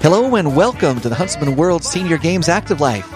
Hello 0.00 0.36
and 0.36 0.56
welcome 0.56 1.00
to 1.00 1.10
the 1.10 1.14
Huntsman 1.14 1.54
World 1.54 1.84
Senior 1.84 2.16
Games 2.16 2.48
Active 2.48 2.80
Life. 2.80 3.12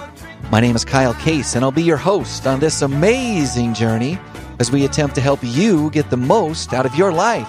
My 0.50 0.60
name 0.60 0.76
is 0.76 0.84
Kyle 0.84 1.14
Case, 1.14 1.54
and 1.54 1.64
I'll 1.64 1.70
be 1.70 1.82
your 1.82 1.96
host 1.96 2.46
on 2.46 2.60
this 2.60 2.82
amazing 2.82 3.72
journey 3.72 4.18
as 4.58 4.70
we 4.70 4.84
attempt 4.84 5.14
to 5.14 5.22
help 5.22 5.40
you 5.42 5.88
get 5.88 6.10
the 6.10 6.18
most 6.18 6.74
out 6.74 6.84
of 6.84 6.94
your 6.94 7.12
life. 7.12 7.48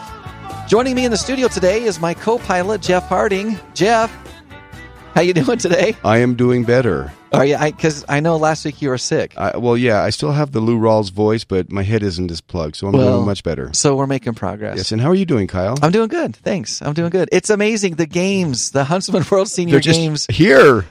Joining 0.69 0.95
me 0.95 1.03
in 1.03 1.11
the 1.11 1.17
studio 1.17 1.49
today 1.49 1.83
is 1.83 1.99
my 1.99 2.13
co-pilot 2.13 2.81
Jeff 2.81 3.05
Harding. 3.09 3.59
Jeff, 3.73 4.09
how 5.19 5.23
you 5.23 5.33
doing 5.33 5.57
today? 5.57 5.97
I 6.05 6.19
am 6.19 6.35
doing 6.35 6.63
better. 6.63 7.11
Are 7.33 7.43
you? 7.45 7.57
Because 7.59 8.05
I, 8.07 8.21
know 8.21 8.37
last 8.37 8.63
week 8.63 8.81
you 8.81 8.87
were 8.87 8.97
sick. 8.97 9.33
I, 9.37 9.57
well, 9.57 9.75
yeah, 9.75 10.01
I 10.01 10.11
still 10.11 10.31
have 10.31 10.53
the 10.53 10.61
Lou 10.61 10.79
Rawls 10.79 11.11
voice, 11.11 11.43
but 11.43 11.69
my 11.69 11.83
head 11.83 12.03
isn't 12.03 12.31
as 12.31 12.39
plugged, 12.39 12.77
so 12.77 12.87
I'm 12.87 12.93
Well, 12.93 13.17
doing 13.17 13.25
much 13.25 13.43
better. 13.43 13.69
So 13.73 13.97
we're 13.97 14.07
making 14.07 14.35
progress. 14.35 14.77
Yes, 14.77 14.93
and 14.93 15.01
how 15.01 15.09
are 15.09 15.15
you 15.15 15.25
doing, 15.25 15.47
Kyle? 15.47 15.75
I'm 15.81 15.91
doing 15.91 16.07
good. 16.07 16.37
Thanks. 16.37 16.81
I'm 16.81 16.93
doing 16.93 17.09
good. 17.09 17.27
It's 17.33 17.49
amazing. 17.49 17.95
The 17.95 18.05
games, 18.05 18.71
the 18.71 18.85
Huntsman 18.85 19.25
World 19.31 19.49
Senior 19.49 19.73
They're 19.73 19.81
just 19.81 19.99
Games, 19.99 20.25
here. 20.27 20.85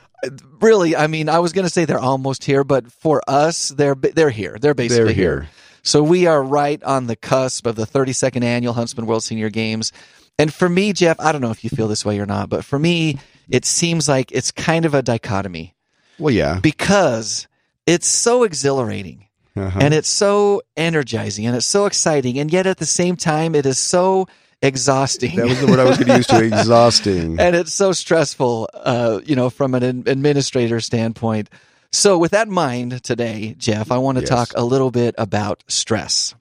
really. 0.61 0.95
I 0.95 1.07
mean, 1.07 1.31
I 1.31 1.39
was 1.39 1.55
going 1.55 1.67
to 1.67 1.71
say 1.73 1.87
they're 1.87 1.99
almost 1.99 2.45
here, 2.45 2.65
but 2.65 2.93
for 2.93 3.23
us, 3.27 3.71
they're 3.71 3.95
they're 3.95 4.29
here. 4.29 4.59
They're 4.61 4.75
basically 4.75 5.15
They're 5.15 5.41
here. 5.41 5.49
So 5.83 6.03
we 6.03 6.27
are 6.27 6.43
right 6.43 6.83
on 6.83 7.07
the 7.07 7.17
cusp 7.17 7.65
of 7.67 7.77
the 7.77 7.87
32nd 7.87 8.45
annual 8.45 8.75
Huntsman 8.75 9.07
World 9.07 9.23
Senior 9.23 9.49
Games. 9.49 9.91
And 10.39 10.53
for 10.55 10.69
me, 10.69 10.93
Jeff, 10.93 11.19
I 11.21 11.33
don't 11.33 11.41
know 11.41 11.51
if 11.51 11.65
you 11.65 11.71
feel 11.71 11.89
this 11.89 12.05
way 12.05 12.19
or 12.21 12.27
not, 12.27 12.49
but 12.49 12.65
for 12.65 12.79
me, 12.79 13.19
it 13.49 13.65
seems 13.65 14.09
like 14.09 14.31
it's 14.33 14.53
kind 14.53 14.85
of 14.85 14.95
a 14.95 15.03
dichotomy 15.03 15.75
Well, 16.19 16.33
yeah. 16.33 16.61
because 16.61 17.49
it's 17.87 18.07
so 18.07 18.45
exhilarating 18.45 19.27
Uh-huh. 19.57 19.79
and 19.83 19.93
it's 19.95 20.09
so 20.09 20.63
energizing 20.77 21.47
and 21.47 21.57
it's 21.57 21.67
so 21.67 21.87
exciting. 21.87 22.39
And 22.39 22.53
yet 22.53 22.67
at 22.67 22.79
the 22.79 22.87
same 22.87 23.17
time, 23.17 23.55
it 23.57 23.67
is 23.67 23.79
so 23.79 24.29
exhausting. 24.63 25.37
that 25.37 25.47
was 25.49 25.61
the 25.61 25.67
word 25.67 25.79
I 25.81 25.85
was 25.85 25.97
going 25.99 26.09
to 26.09 26.17
use 26.17 26.27
to 26.35 26.43
exhausting. 26.45 27.41
and 27.41 27.57
it's 27.57 27.75
so 27.75 27.93
stressful, 27.93 28.69
uh, 28.75 29.21
you 29.25 29.35
know, 29.35 29.51
from 29.51 29.75
an 29.75 29.83
administrator 29.83 30.81
standpoint. 30.81 31.49
So, 31.91 32.19
with 32.19 32.33
that 32.33 32.49
in 32.49 32.53
mind, 32.53 33.03
today, 33.03 33.55
Jeff, 33.57 33.91
I 33.91 33.97
want 33.99 34.17
to 34.19 34.23
Yes. 34.23 34.29
talk 34.29 34.53
a 34.55 34.63
little 34.65 34.91
bit 34.91 35.15
about 35.17 35.65
stress. 35.69 36.35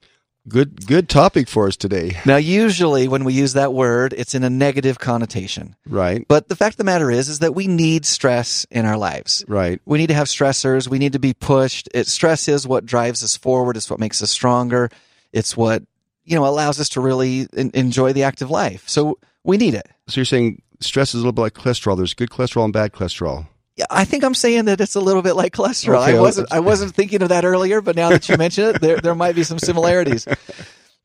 Good, 0.49 0.87
good 0.87 1.09
topic 1.09 1.49
for 1.49 1.67
us 1.67 1.75
today. 1.75 2.17
Now, 2.25 2.37
usually 2.37 3.07
when 3.07 3.25
we 3.25 3.33
use 3.33 3.53
that 3.53 3.73
word, 3.73 4.13
it's 4.17 4.33
in 4.33 4.43
a 4.43 4.49
negative 4.49 4.97
connotation. 4.97 5.75
Right, 5.85 6.25
But 6.27 6.47
the 6.47 6.55
fact 6.55 6.75
of 6.75 6.77
the 6.77 6.83
matter 6.85 7.11
is, 7.11 7.27
is 7.27 7.39
that 7.39 7.53
we 7.53 7.67
need 7.67 8.05
stress 8.05 8.65
in 8.71 8.85
our 8.85 8.97
lives. 8.97 9.43
right. 9.47 9.81
We 9.85 9.97
need 9.97 10.07
to 10.07 10.13
have 10.13 10.27
stressors. 10.27 10.87
We 10.87 10.99
need 10.99 11.13
to 11.13 11.19
be 11.19 11.33
pushed. 11.33 11.89
It, 11.93 12.07
stress 12.07 12.47
is 12.47 12.65
what 12.67 12.85
drives 12.85 13.23
us 13.23 13.35
forward. 13.35 13.75
It's 13.75 13.89
what 13.89 13.99
makes 13.99 14.21
us 14.21 14.31
stronger. 14.31 14.89
It's 15.33 15.57
what, 15.57 15.83
you 16.23 16.35
know, 16.35 16.45
allows 16.45 16.79
us 16.79 16.89
to 16.89 17.01
really 17.01 17.47
en- 17.55 17.71
enjoy 17.73 18.13
the 18.13 18.23
active 18.23 18.49
life. 18.49 18.87
So 18.87 19.19
we 19.43 19.57
need 19.57 19.73
it. 19.73 19.87
So 20.07 20.21
you're 20.21 20.25
saying 20.25 20.61
stress 20.79 21.09
is 21.09 21.15
a 21.15 21.17
little 21.17 21.33
bit 21.33 21.41
like 21.41 21.53
cholesterol. 21.55 21.97
There's 21.97 22.13
good 22.13 22.29
cholesterol 22.29 22.63
and 22.63 22.71
bad 22.73 22.93
cholesterol. 22.93 23.47
Yeah, 23.77 23.85
I 23.91 24.05
think 24.05 24.23
I'm 24.23 24.33
saying 24.33 24.65
that 24.65 24.81
it's 24.81 24.95
a 24.95 24.99
little 24.99 25.21
bit 25.21 25.35
like 25.35 25.53
cholesterol. 25.53 26.01
Okay, 26.01 26.17
I 26.17 26.19
wasn't 26.19 26.51
I 26.51 26.59
wasn't 26.59 26.95
thinking 26.95 27.21
of 27.21 27.29
that 27.29 27.45
earlier, 27.45 27.79
but 27.79 27.95
now 27.95 28.09
that 28.09 28.27
you 28.27 28.35
mention 28.35 28.65
it, 28.75 28.81
there 28.81 28.97
there 28.97 29.15
might 29.15 29.35
be 29.35 29.43
some 29.43 29.59
similarities. 29.59 30.27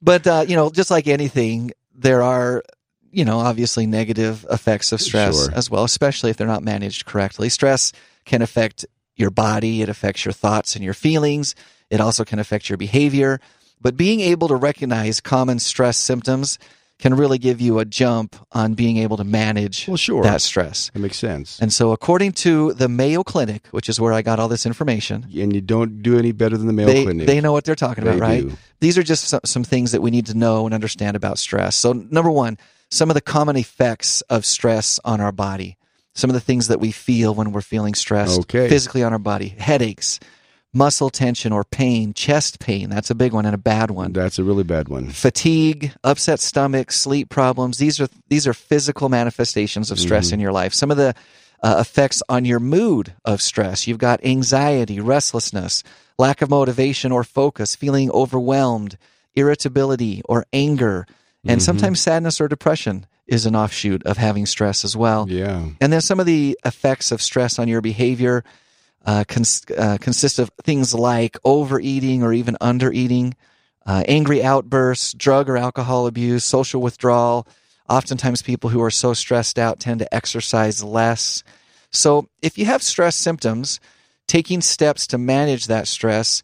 But 0.04 0.26
uh, 0.26 0.44
you 0.48 0.56
know, 0.56 0.68
just 0.68 0.90
like 0.90 1.06
anything, 1.06 1.70
there 1.94 2.22
are 2.22 2.64
you 3.12 3.24
know 3.24 3.38
obviously 3.38 3.86
negative 3.86 4.44
effects 4.50 4.90
of 4.90 5.00
stress 5.00 5.44
Sure. 5.46 5.54
as 5.54 5.70
well, 5.70 5.84
especially 5.84 6.30
if 6.30 6.36
they're 6.36 6.48
not 6.48 6.64
managed 6.64 7.06
correctly. 7.06 7.48
Stress 7.50 7.92
can 8.24 8.42
affect 8.42 8.84
your 9.14 9.30
body, 9.30 9.80
it 9.82 9.88
affects 9.88 10.24
your 10.24 10.32
thoughts 10.32 10.74
and 10.74 10.84
your 10.84 10.94
feelings. 10.94 11.54
It 11.88 12.00
also 12.00 12.24
can 12.24 12.40
affect 12.40 12.68
your 12.68 12.78
behavior. 12.78 13.38
But 13.80 13.96
being 13.96 14.18
able 14.20 14.48
to 14.48 14.56
recognize 14.56 15.20
common 15.20 15.60
stress 15.60 15.98
symptoms 15.98 16.58
can 17.02 17.14
really 17.14 17.36
give 17.38 17.60
you 17.60 17.80
a 17.80 17.84
jump 17.84 18.36
on 18.52 18.74
being 18.74 18.96
able 18.98 19.16
to 19.16 19.24
manage 19.24 19.88
Well, 19.88 19.96
sure. 19.96 20.22
that 20.22 20.40
stress. 20.40 20.88
That 20.94 21.00
makes 21.00 21.18
sense. 21.18 21.58
And 21.60 21.72
so, 21.72 21.90
according 21.92 22.32
to 22.46 22.72
the 22.74 22.88
Mayo 22.88 23.22
Clinic, 23.24 23.66
which 23.72 23.88
is 23.88 23.98
where 24.00 24.12
I 24.12 24.22
got 24.22 24.38
all 24.38 24.48
this 24.48 24.64
information, 24.66 25.26
And 25.36 25.52
you 25.52 25.60
don't 25.60 26.00
do 26.02 26.16
any 26.16 26.32
better 26.32 26.56
than 26.56 26.68
the 26.68 26.72
Mayo 26.72 26.86
they, 26.86 27.02
Clinic. 27.04 27.26
they 27.26 27.40
know 27.40 27.52
what 27.52 27.64
they're 27.64 27.74
talking 27.74 28.04
about, 28.04 28.20
right? 28.20 28.42
do. 28.42 28.56
These 28.80 28.96
are 28.98 29.02
just 29.02 29.24
some, 29.24 29.40
some 29.44 29.64
things 29.64 29.90
that 29.92 30.00
we 30.00 30.10
need 30.10 30.26
to 30.26 30.34
know 30.34 30.64
and 30.64 30.72
understand 30.74 31.16
about 31.16 31.38
stress. 31.38 31.74
So, 31.76 31.92
number 31.92 32.30
one, 32.30 32.56
some 32.90 33.10
of 33.10 33.14
the 33.14 33.20
common 33.20 33.56
effects 33.56 34.20
of 34.30 34.44
stress 34.46 35.00
on 35.04 35.20
our 35.20 35.32
body, 35.32 35.76
some 36.14 36.30
of 36.30 36.34
the 36.34 36.40
things 36.40 36.68
that 36.68 36.78
we 36.78 36.92
feel 36.92 37.34
when 37.34 37.50
we're 37.52 37.62
feeling 37.62 37.94
stressed 37.94 38.40
Okay. 38.42 38.68
physically 38.68 39.02
on 39.02 39.12
our 39.12 39.18
body, 39.18 39.48
headaches, 39.48 40.20
muscle 40.74 41.10
tension 41.10 41.52
or 41.52 41.64
pain, 41.64 42.14
chest 42.14 42.58
pain. 42.58 42.88
That's 42.88 43.10
a 43.10 43.14
big 43.14 43.32
one 43.32 43.44
and 43.44 43.54
a 43.54 43.58
bad 43.58 43.90
one 43.90 44.12
That's 44.12 44.38
a 44.38 44.44
really 44.44 44.62
bad 44.64 44.88
one. 44.88 45.10
fatigue, 45.10 45.92
upset 46.02 46.40
stomach, 46.40 46.90
sleep 46.92 47.28
problems. 47.28 47.78
These 47.78 48.00
are 48.00 48.08
these 48.28 48.46
are 48.46 48.54
physical 48.54 49.08
manifestations 49.08 49.90
of 49.90 49.98
stress 49.98 50.26
Mm-hmm. 50.28 50.34
in 50.34 50.40
your 50.40 50.52
life. 50.52 50.72
Some 50.74 50.90
of 50.90 50.96
the 50.96 51.14
uh, 51.62 51.76
effects 51.78 52.22
on 52.28 52.44
your 52.44 52.58
mood 52.58 53.12
of 53.24 53.40
stress. 53.40 53.86
You've 53.86 53.98
got 53.98 54.24
anxiety, 54.24 54.98
restlessness, 54.98 55.84
lack 56.18 56.42
of 56.42 56.50
motivation 56.50 57.12
or 57.12 57.22
focus, 57.22 57.76
feeling 57.76 58.10
overwhelmed, 58.10 58.96
irritability 59.34 60.22
or 60.24 60.44
anger, 60.52 61.06
and 61.44 61.60
Mm-hmm. 61.60 61.64
sometimes 61.64 62.00
sadness 62.00 62.40
or 62.40 62.48
depression 62.48 63.04
is 63.26 63.46
an 63.46 63.54
offshoot 63.56 64.02
of 64.04 64.16
having 64.16 64.46
stress 64.46 64.84
as 64.84 64.96
well. 64.96 65.28
Yeah. 65.28 65.68
And 65.80 65.92
then 65.92 66.00
some 66.00 66.18
of 66.20 66.26
the 66.26 66.56
effects 66.64 67.10
of 67.12 67.20
stress 67.22 67.58
on 67.58 67.66
your 67.68 67.80
behavior 67.80 68.44
uh, 69.04 69.24
cons- 69.28 69.64
uh, 69.76 69.98
consist 70.00 70.38
of 70.38 70.50
things 70.62 70.94
like 70.94 71.36
overeating 71.44 72.22
or 72.22 72.32
even 72.32 72.56
undereating, 72.60 73.34
uh, 73.86 74.04
angry 74.06 74.42
outbursts, 74.42 75.12
drug 75.14 75.48
or 75.48 75.56
alcohol 75.56 76.06
abuse, 76.06 76.44
social 76.44 76.80
withdrawal. 76.80 77.46
Oftentimes, 77.88 78.42
people 78.42 78.70
who 78.70 78.82
are 78.82 78.90
so 78.90 79.12
stressed 79.12 79.58
out 79.58 79.80
tend 79.80 80.00
to 80.00 80.14
exercise 80.14 80.82
less. 80.82 81.42
So, 81.90 82.28
if 82.40 82.56
you 82.58 82.64
have 82.66 82.82
stress 82.82 83.16
symptoms, 83.16 83.80
taking 84.28 84.60
steps 84.60 85.06
to 85.08 85.18
manage 85.18 85.66
that 85.66 85.88
stress, 85.88 86.42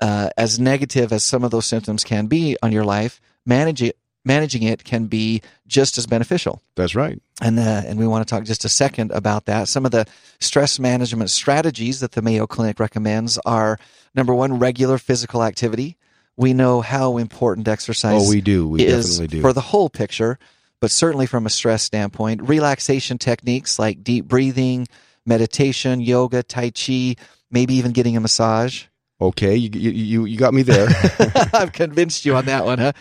uh, 0.00 0.30
as 0.36 0.58
negative 0.58 1.12
as 1.12 1.24
some 1.24 1.44
of 1.44 1.50
those 1.50 1.66
symptoms 1.66 2.02
can 2.02 2.26
be 2.26 2.56
on 2.62 2.72
your 2.72 2.84
life, 2.84 3.20
manage 3.46 3.82
it, 3.82 3.96
managing 4.24 4.62
it 4.62 4.84
can 4.84 5.06
be 5.06 5.42
just 5.66 5.98
as 5.98 6.06
beneficial 6.06 6.62
That's 6.76 6.94
right. 6.94 7.20
and 7.40 7.58
uh, 7.58 7.82
and 7.86 7.98
we 7.98 8.06
want 8.06 8.26
to 8.26 8.30
talk 8.34 8.44
just 8.44 8.64
a 8.64 8.68
second 8.68 9.10
about 9.10 9.46
that. 9.46 9.68
Some 9.68 9.84
of 9.84 9.90
the 9.90 10.06
stress 10.40 10.78
management 10.78 11.30
strategies 11.30 12.00
that 12.00 12.12
the 12.12 12.22
Mayo 12.22 12.46
Clinic 12.46 12.78
recommends 12.80 13.38
are 13.44 13.78
number 14.14 14.34
one, 14.34 14.58
regular 14.58 14.98
physical 14.98 15.42
activity. 15.42 15.96
We 16.36 16.52
know 16.54 16.80
how 16.80 17.18
important 17.18 17.68
exercise 17.68 18.26
Oh, 18.26 18.28
we 18.30 18.40
do. 18.40 18.68
We 18.68 18.84
is 18.86 19.18
definitely 19.18 19.38
do. 19.38 19.42
for 19.42 19.52
the 19.52 19.60
whole 19.60 19.90
picture, 19.90 20.38
but 20.80 20.90
certainly 20.90 21.26
from 21.26 21.44
a 21.46 21.50
stress 21.50 21.82
standpoint. 21.82 22.42
Relaxation 22.48 23.18
techniques 23.18 23.78
like 23.78 24.02
deep 24.02 24.26
breathing, 24.26 24.86
meditation, 25.26 26.00
yoga, 26.00 26.42
tai 26.42 26.70
chi, 26.70 27.16
maybe 27.50 27.74
even 27.74 27.92
getting 27.92 28.16
a 28.16 28.20
massage. 28.20 28.84
okay, 29.20 29.54
you 29.56 29.70
you 29.78 30.24
you 30.24 30.36
got 30.38 30.52
me 30.54 30.62
there. 30.62 30.88
I've 31.54 31.72
convinced 31.72 32.24
you 32.24 32.34
on 32.36 32.46
that 32.46 32.64
one, 32.64 32.78
huh? 32.78 32.92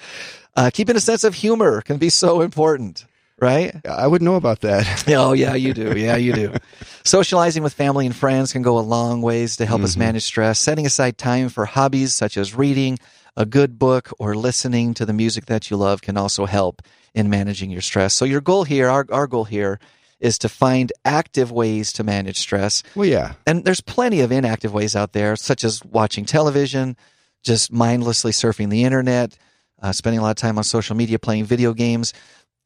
Uh, 0.56 0.69
keeping 0.73 0.95
a 0.95 1.00
sense 1.00 1.23
of 1.23 1.34
humor 1.34 1.81
can 1.81 1.97
be 1.97 2.09
so 2.09 2.41
important, 2.41 3.06
right? 3.39 3.75
I 3.85 4.06
would 4.06 4.22
know 4.22 4.35
about 4.35 4.62
that. 4.62 5.06
Oh, 5.16 5.34
yeah, 5.34 5.56
you 5.56 5.73
do. 5.73 5.97
Yeah, 5.97 6.17
you 6.17 6.34
do. 6.34 6.53
Socializing 7.03 7.63
with 7.63 7.73
family 7.73 8.06
and 8.06 8.16
friends 8.16 8.51
can 8.51 8.62
go 8.62 8.78
a 8.78 8.81
long 8.81 9.22
ways 9.22 9.57
to 9.57 9.66
help 9.66 9.81
us 9.81 9.97
manage 9.97 10.23
stress. 10.23 10.59
Setting 10.59 10.85
aside 10.85 11.17
time 11.17 11.50
for 11.50 11.66
hobbies 11.66 12.13
such 12.13 12.38
as 12.38 12.56
reading, 12.56 12.97
a 13.38 13.45
good 13.45 13.79
book, 13.79 14.12
or 14.19 14.35
listening 14.35 14.94
to 14.95 15.06
the 15.06 15.13
music 15.13 15.45
that 15.45 15.69
you 15.69 15.78
love 15.78 16.01
can 16.01 16.17
also 16.17 16.45
help 16.45 16.81
in 17.13 17.29
managing 17.29 17.72
your 17.72 17.81
stress. 17.81 18.13
So, 18.13 18.25
your 18.25 18.41
goal 18.41 18.63
here, 18.63 18.89
our, 18.89 19.06
our 19.12 19.28
goal 19.28 19.45
here, 19.45 19.79
is 20.19 20.38
to 20.39 20.50
find 20.50 20.94
active 21.03 21.51
ways 21.51 21.91
to 21.94 22.03
manage 22.03 22.38
stress. 22.38 22.83
Well, 22.95 23.07
yeah. 23.07 23.33
And 23.47 23.66
there's 23.66 23.81
plenty 23.81 24.22
of 24.22 24.31
inactive 24.31 24.73
ways 24.73 24.95
out 24.95 25.13
there, 25.13 25.35
such 25.35 25.63
as 25.63 25.83
watching 25.83 26.25
television, 26.25 26.95
just 27.44 27.71
mindlessly 27.71 28.31
surfing 28.31 28.69
the 28.69 28.83
internet, 28.83 29.38
uh, 29.81 29.92
spending 29.92 30.19
a 30.19 30.22
lot 30.22 30.31
of 30.31 30.36
time 30.38 30.57
on 30.57 30.63
social 30.63 30.95
media, 30.95 31.19
playing 31.19 31.45
video 31.45 31.74
games. 31.74 32.13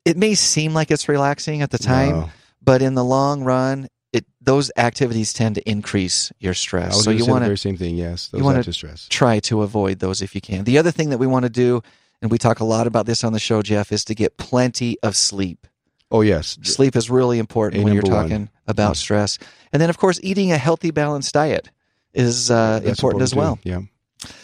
It 0.03 0.17
may 0.17 0.35
seem 0.35 0.73
like 0.73 0.91
it's 0.91 1.07
relaxing 1.09 1.61
at 1.61 1.71
the 1.71 1.77
time, 1.77 2.09
No. 2.11 2.29
but 2.61 2.81
in 2.81 2.93
the 2.95 3.03
long 3.03 3.43
run, 3.43 3.87
it 4.13 4.25
those 4.39 4.71
activities 4.77 5.33
tend 5.33 5.55
to 5.55 5.69
increase 5.69 6.31
your 6.39 6.53
stress. 6.53 7.03
So 7.03 7.11
to 7.11 7.17
you 7.17 7.25
want 7.25 7.43
to 7.45 7.57
same 7.57 7.77
thing. 7.77 7.95
Yes, 7.95 8.27
those 8.29 8.39
you 8.39 8.45
wanna 8.45 8.63
stress. 8.71 9.07
try 9.09 9.39
to 9.41 9.61
avoid 9.63 9.99
those 9.99 10.21
if 10.21 10.35
you 10.35 10.41
can. 10.41 10.63
The 10.63 10.77
other 10.77 10.91
thing 10.91 11.09
that 11.09 11.17
we 11.17 11.27
want 11.27 11.43
to 11.43 11.49
do, 11.49 11.81
and 12.21 12.31
we 12.31 12.37
talk 12.37 12.59
a 12.59 12.65
lot 12.65 12.87
about 12.87 13.05
this 13.07 13.23
on 13.23 13.33
the 13.33 13.39
show, 13.39 13.61
Jeff, 13.61 13.91
is 13.91 14.05
to 14.05 14.15
get 14.15 14.37
plenty 14.37 14.97
of 15.03 15.15
sleep. 15.17 15.67
Oh 16.11 16.21
yes, 16.21 16.57
Sleep 16.61 16.95
is 16.95 17.09
really 17.09 17.39
important 17.39 17.81
A 17.81 17.83
when 17.83 17.93
you're 17.93 18.03
number 18.03 18.15
one. 18.15 18.23
talking 18.29 18.49
about 18.67 18.95
stress. 18.95 19.37
And 19.73 19.81
then, 19.81 19.89
of 19.89 19.97
course, 19.97 20.19
eating 20.23 20.51
a 20.51 20.57
healthy, 20.57 20.91
balanced 20.91 21.33
diet 21.33 21.71
is 22.13 22.49
uh, 22.51 22.79
That's 22.79 22.99
important, 22.99 23.23
as 23.23 23.31
too. 23.31 23.37
well. 23.39 23.59
Yeah. 23.63 23.81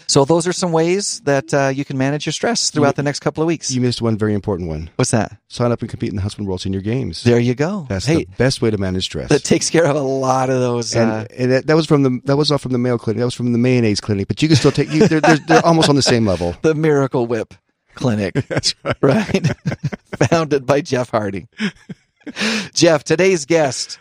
So, 0.08 0.26
those 0.26 0.46
are 0.46 0.54
some 0.54 0.72
ways 0.72 1.22
that 1.22 1.54
uh, 1.54 1.70
you 1.70 1.86
can 1.86 1.98
manage 1.98 2.26
your 2.26 2.34
stress 2.34 2.70
throughout 2.70 2.96
the 2.96 3.04
next 3.04 3.22
couple 3.22 3.42
of 3.42 3.48
weeks. 3.48 3.72
You 3.72 3.82
missed 3.82 4.02
one 4.02 4.18
very 4.18 4.34
important 4.34 4.68
one. 4.70 4.90
What's 4.96 5.12
that? 5.12 5.38
Sign 5.48 5.72
up 5.72 5.82
and 5.82 5.90
compete 5.90 6.10
in 6.10 6.18
the 6.18 6.22
Huntsman 6.22 6.46
World 6.46 6.62
Senior 6.62 6.82
Games. 6.82 7.24
There 7.24 7.40
you 7.40 7.56
go. 7.56 7.86
That's 7.88 8.06
hey, 8.06 8.26
the 8.26 8.36
best 8.38 8.62
way 8.62 8.70
to 8.70 8.78
manage 8.78 9.06
stress. 9.06 9.30
that 9.30 9.44
takes 9.44 9.70
care 9.70 9.86
of 9.86 9.96
a 9.96 10.02
lot 10.02 10.50
of 10.50 10.60
those. 10.60 10.94
and, 10.96 11.10
uh, 11.10 11.26
and 11.36 11.52
that, 11.52 11.68
that 11.68 11.76
was 11.76 11.86
from 11.86 12.04
the 12.04 12.20
that 12.26 12.36
was 12.36 12.52
off 12.52 12.62
from 12.62 12.74
the 12.74 12.78
Mayo 12.78 12.98
Clinic. 12.98 13.20
That 13.20 13.26
was 13.26 13.34
from 13.34 13.54
the 13.54 13.58
mayonnaise 13.58 14.02
clinic. 14.02 14.28
But 14.28 14.42
you 14.42 14.48
can 14.48 14.58
still 14.58 14.72
take. 14.72 14.92
You, 14.92 15.08
they're, 15.08 15.22
they're, 15.22 15.40
they're 15.48 15.66
almost 15.66 15.90
on 15.90 15.96
the 15.96 16.02
same 16.02 16.26
level. 16.26 16.56
the 16.62 16.76
miracle 16.76 17.26
whip. 17.26 17.54
Clinic, 17.94 18.34
That's 18.48 18.74
right. 18.84 18.96
right? 19.02 19.48
Founded 20.30 20.66
by 20.66 20.80
Jeff 20.80 21.10
Harding. 21.10 21.50
Jeff, 22.74 23.04
today's 23.04 23.46
guest 23.46 24.00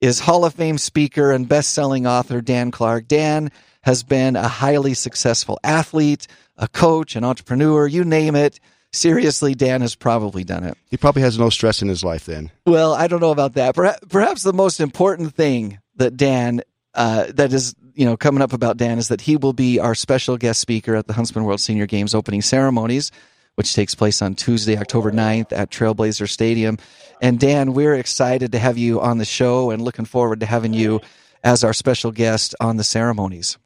is 0.00 0.20
Hall 0.20 0.44
of 0.44 0.54
Fame 0.54 0.76
speaker 0.76 1.32
and 1.32 1.48
best-selling 1.48 2.06
author 2.06 2.42
Dan 2.42 2.70
Clark. 2.70 3.08
Dan 3.08 3.50
has 3.82 4.02
been 4.02 4.36
a 4.36 4.48
highly 4.48 4.94
successful 4.94 5.58
athlete, 5.64 6.26
a 6.56 6.68
coach, 6.68 7.16
an 7.16 7.24
entrepreneur, 7.24 7.86
you 7.86 8.04
name 8.04 8.36
it. 8.36 8.60
Seriously, 8.92 9.54
Dan 9.54 9.82
has 9.82 9.94
probably 9.94 10.42
done 10.42 10.64
it. 10.64 10.76
He 10.90 10.96
probably 10.96 11.22
has 11.22 11.38
no 11.38 11.48
stress 11.48 11.80
in 11.80 11.88
his 11.88 12.02
life 12.02 12.26
then. 12.26 12.50
Well, 12.66 12.92
I 12.92 13.06
don't 13.06 13.20
know 13.20 13.30
about 13.30 13.54
that. 13.54 13.74
Perhaps 13.74 14.42
the 14.42 14.52
most 14.52 14.80
important 14.80 15.34
thing 15.34 15.78
that 15.96 16.16
Dan, 16.16 16.62
uh, 16.94 17.26
that 17.34 17.52
is, 17.52 17.74
you 17.94 18.04
know, 18.04 18.16
coming 18.16 18.42
up 18.42 18.52
about 18.52 18.76
Dan 18.76 18.98
is 18.98 19.08
that 19.08 19.20
he 19.20 19.36
will 19.36 19.52
be 19.52 19.78
our 19.78 19.94
special 19.94 20.36
guest 20.36 20.60
speaker 20.60 20.96
at 20.96 21.06
the 21.06 21.12
Huntsman 21.12 21.44
World 21.44 21.60
Senior 21.60 21.86
Games 21.86 22.14
opening 22.14 22.42
ceremonies, 22.42 23.12
which 23.54 23.74
takes 23.74 23.94
place 23.94 24.22
on 24.22 24.34
Tuesday, 24.34 24.76
October 24.76 25.12
9th 25.12 25.52
at 25.52 25.70
Trailblazer 25.70 26.28
Stadium. 26.28 26.76
And 27.22 27.38
Dan, 27.38 27.72
we're 27.74 27.94
excited 27.94 28.52
to 28.52 28.58
have 28.58 28.76
you 28.76 29.00
on 29.00 29.18
the 29.18 29.24
show 29.24 29.70
and 29.70 29.82
looking 29.82 30.04
forward 30.04 30.40
to 30.40 30.46
having 30.46 30.72
you 30.72 31.00
as 31.44 31.62
our 31.62 31.72
special 31.72 32.10
guest 32.10 32.56
on 32.60 32.76
the 32.76 32.84
ceremonies. 32.84 33.56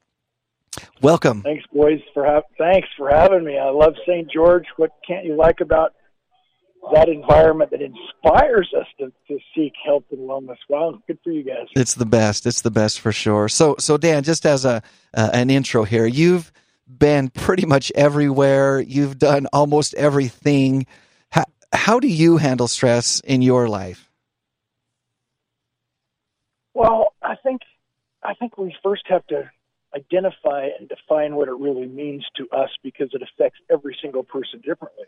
Welcome. 1.00 1.42
Thanks, 1.42 1.64
boys, 1.72 2.00
for 2.12 2.24
ha- 2.24 2.42
thanks 2.58 2.88
for 2.96 3.10
having 3.10 3.44
me. 3.44 3.58
I 3.58 3.70
love 3.70 3.94
St. 4.06 4.30
George. 4.30 4.64
What 4.76 4.90
can't 5.06 5.24
you 5.24 5.36
like 5.36 5.60
about 5.60 5.94
that 6.92 7.08
environment 7.08 7.70
that 7.70 7.80
inspires 7.80 8.72
us 8.78 8.86
to, 8.98 9.12
to 9.28 9.38
seek 9.54 9.72
health 9.84 10.04
and 10.10 10.20
wellness? 10.20 10.56
Well, 10.68 11.02
good 11.06 11.18
for 11.24 11.30
you 11.30 11.44
guys. 11.44 11.66
It's 11.74 11.94
the 11.94 12.06
best. 12.06 12.46
It's 12.46 12.62
the 12.62 12.70
best 12.70 13.00
for 13.00 13.12
sure. 13.12 13.48
So, 13.48 13.76
so 13.78 13.96
Dan, 13.96 14.22
just 14.22 14.44
as 14.46 14.64
a 14.64 14.82
uh, 15.14 15.30
an 15.32 15.50
intro 15.50 15.84
here, 15.84 16.06
you've 16.06 16.52
been 16.86 17.30
pretty 17.30 17.66
much 17.66 17.90
everywhere. 17.94 18.80
You've 18.80 19.18
done 19.18 19.46
almost 19.52 19.94
everything. 19.94 20.86
How, 21.30 21.44
how 21.72 22.00
do 22.00 22.08
you 22.08 22.36
handle 22.36 22.68
stress 22.68 23.20
in 23.20 23.42
your 23.42 23.68
life? 23.68 24.10
Well, 26.74 27.14
I 27.22 27.36
think 27.42 27.62
I 28.22 28.34
think 28.34 28.58
we 28.58 28.74
first 28.82 29.02
have 29.08 29.26
to 29.28 29.50
identify 29.94 30.68
and 30.78 30.88
define 30.88 31.36
what 31.36 31.48
it 31.48 31.54
really 31.54 31.86
means 31.86 32.24
to 32.36 32.48
us 32.50 32.70
because 32.82 33.10
it 33.12 33.22
affects 33.22 33.58
every 33.70 33.96
single 34.00 34.22
person 34.22 34.60
differently. 34.60 35.06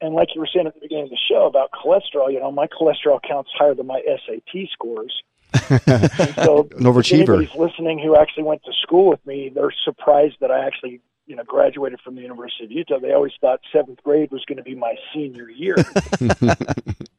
And 0.00 0.14
like 0.14 0.28
you 0.34 0.40
were 0.40 0.48
saying 0.52 0.66
at 0.66 0.74
the 0.74 0.80
beginning 0.80 1.04
of 1.04 1.10
the 1.10 1.18
show 1.28 1.46
about 1.46 1.70
cholesterol, 1.72 2.30
you 2.30 2.38
know, 2.40 2.52
my 2.52 2.66
cholesterol 2.66 3.18
count's 3.26 3.50
higher 3.56 3.74
than 3.74 3.86
my 3.86 4.02
SAT 4.04 4.68
scores. 4.72 5.22
And 5.70 5.80
so 6.44 6.68
An 6.76 6.84
overachiever. 6.84 7.14
anybody's 7.14 7.54
listening 7.54 7.98
who 7.98 8.16
actually 8.16 8.42
went 8.42 8.62
to 8.64 8.72
school 8.82 9.08
with 9.08 9.24
me, 9.26 9.50
they're 9.54 9.72
surprised 9.84 10.36
that 10.40 10.50
I 10.50 10.66
actually, 10.66 11.00
you 11.26 11.34
know, 11.36 11.44
graduated 11.44 12.00
from 12.02 12.14
the 12.14 12.20
University 12.20 12.64
of 12.64 12.72
Utah. 12.72 12.98
They 12.98 13.12
always 13.12 13.32
thought 13.40 13.60
seventh 13.72 14.02
grade 14.02 14.30
was 14.30 14.44
going 14.46 14.58
to 14.58 14.62
be 14.62 14.74
my 14.74 14.96
senior 15.14 15.48
year. 15.48 15.76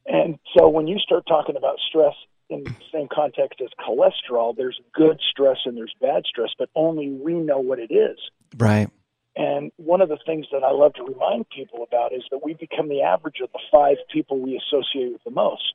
and 0.05 0.37
so 0.55 0.69
when 0.69 0.87
you 0.87 0.99
start 0.99 1.25
talking 1.27 1.55
about 1.55 1.77
stress 1.89 2.13
in 2.49 2.63
the 2.63 2.73
same 2.91 3.07
context 3.13 3.61
as 3.61 3.69
cholesterol, 3.79 4.55
there's 4.55 4.79
good 4.94 5.19
stress 5.31 5.57
and 5.65 5.77
there's 5.77 5.94
bad 6.01 6.23
stress, 6.25 6.49
but 6.57 6.69
only 6.75 7.09
we 7.09 7.33
know 7.33 7.59
what 7.59 7.79
it 7.79 7.91
is. 7.91 8.17
Right. 8.57 8.89
And 9.35 9.71
one 9.77 10.01
of 10.01 10.09
the 10.09 10.17
things 10.25 10.47
that 10.51 10.63
I 10.63 10.71
love 10.71 10.94
to 10.95 11.03
remind 11.03 11.49
people 11.49 11.83
about 11.83 12.11
is 12.13 12.23
that 12.31 12.44
we 12.44 12.53
become 12.55 12.89
the 12.89 13.01
average 13.01 13.39
of 13.44 13.51
the 13.51 13.59
five 13.71 13.97
people 14.11 14.39
we 14.39 14.57
associate 14.57 15.11
with 15.11 15.23
the 15.23 15.31
most. 15.31 15.73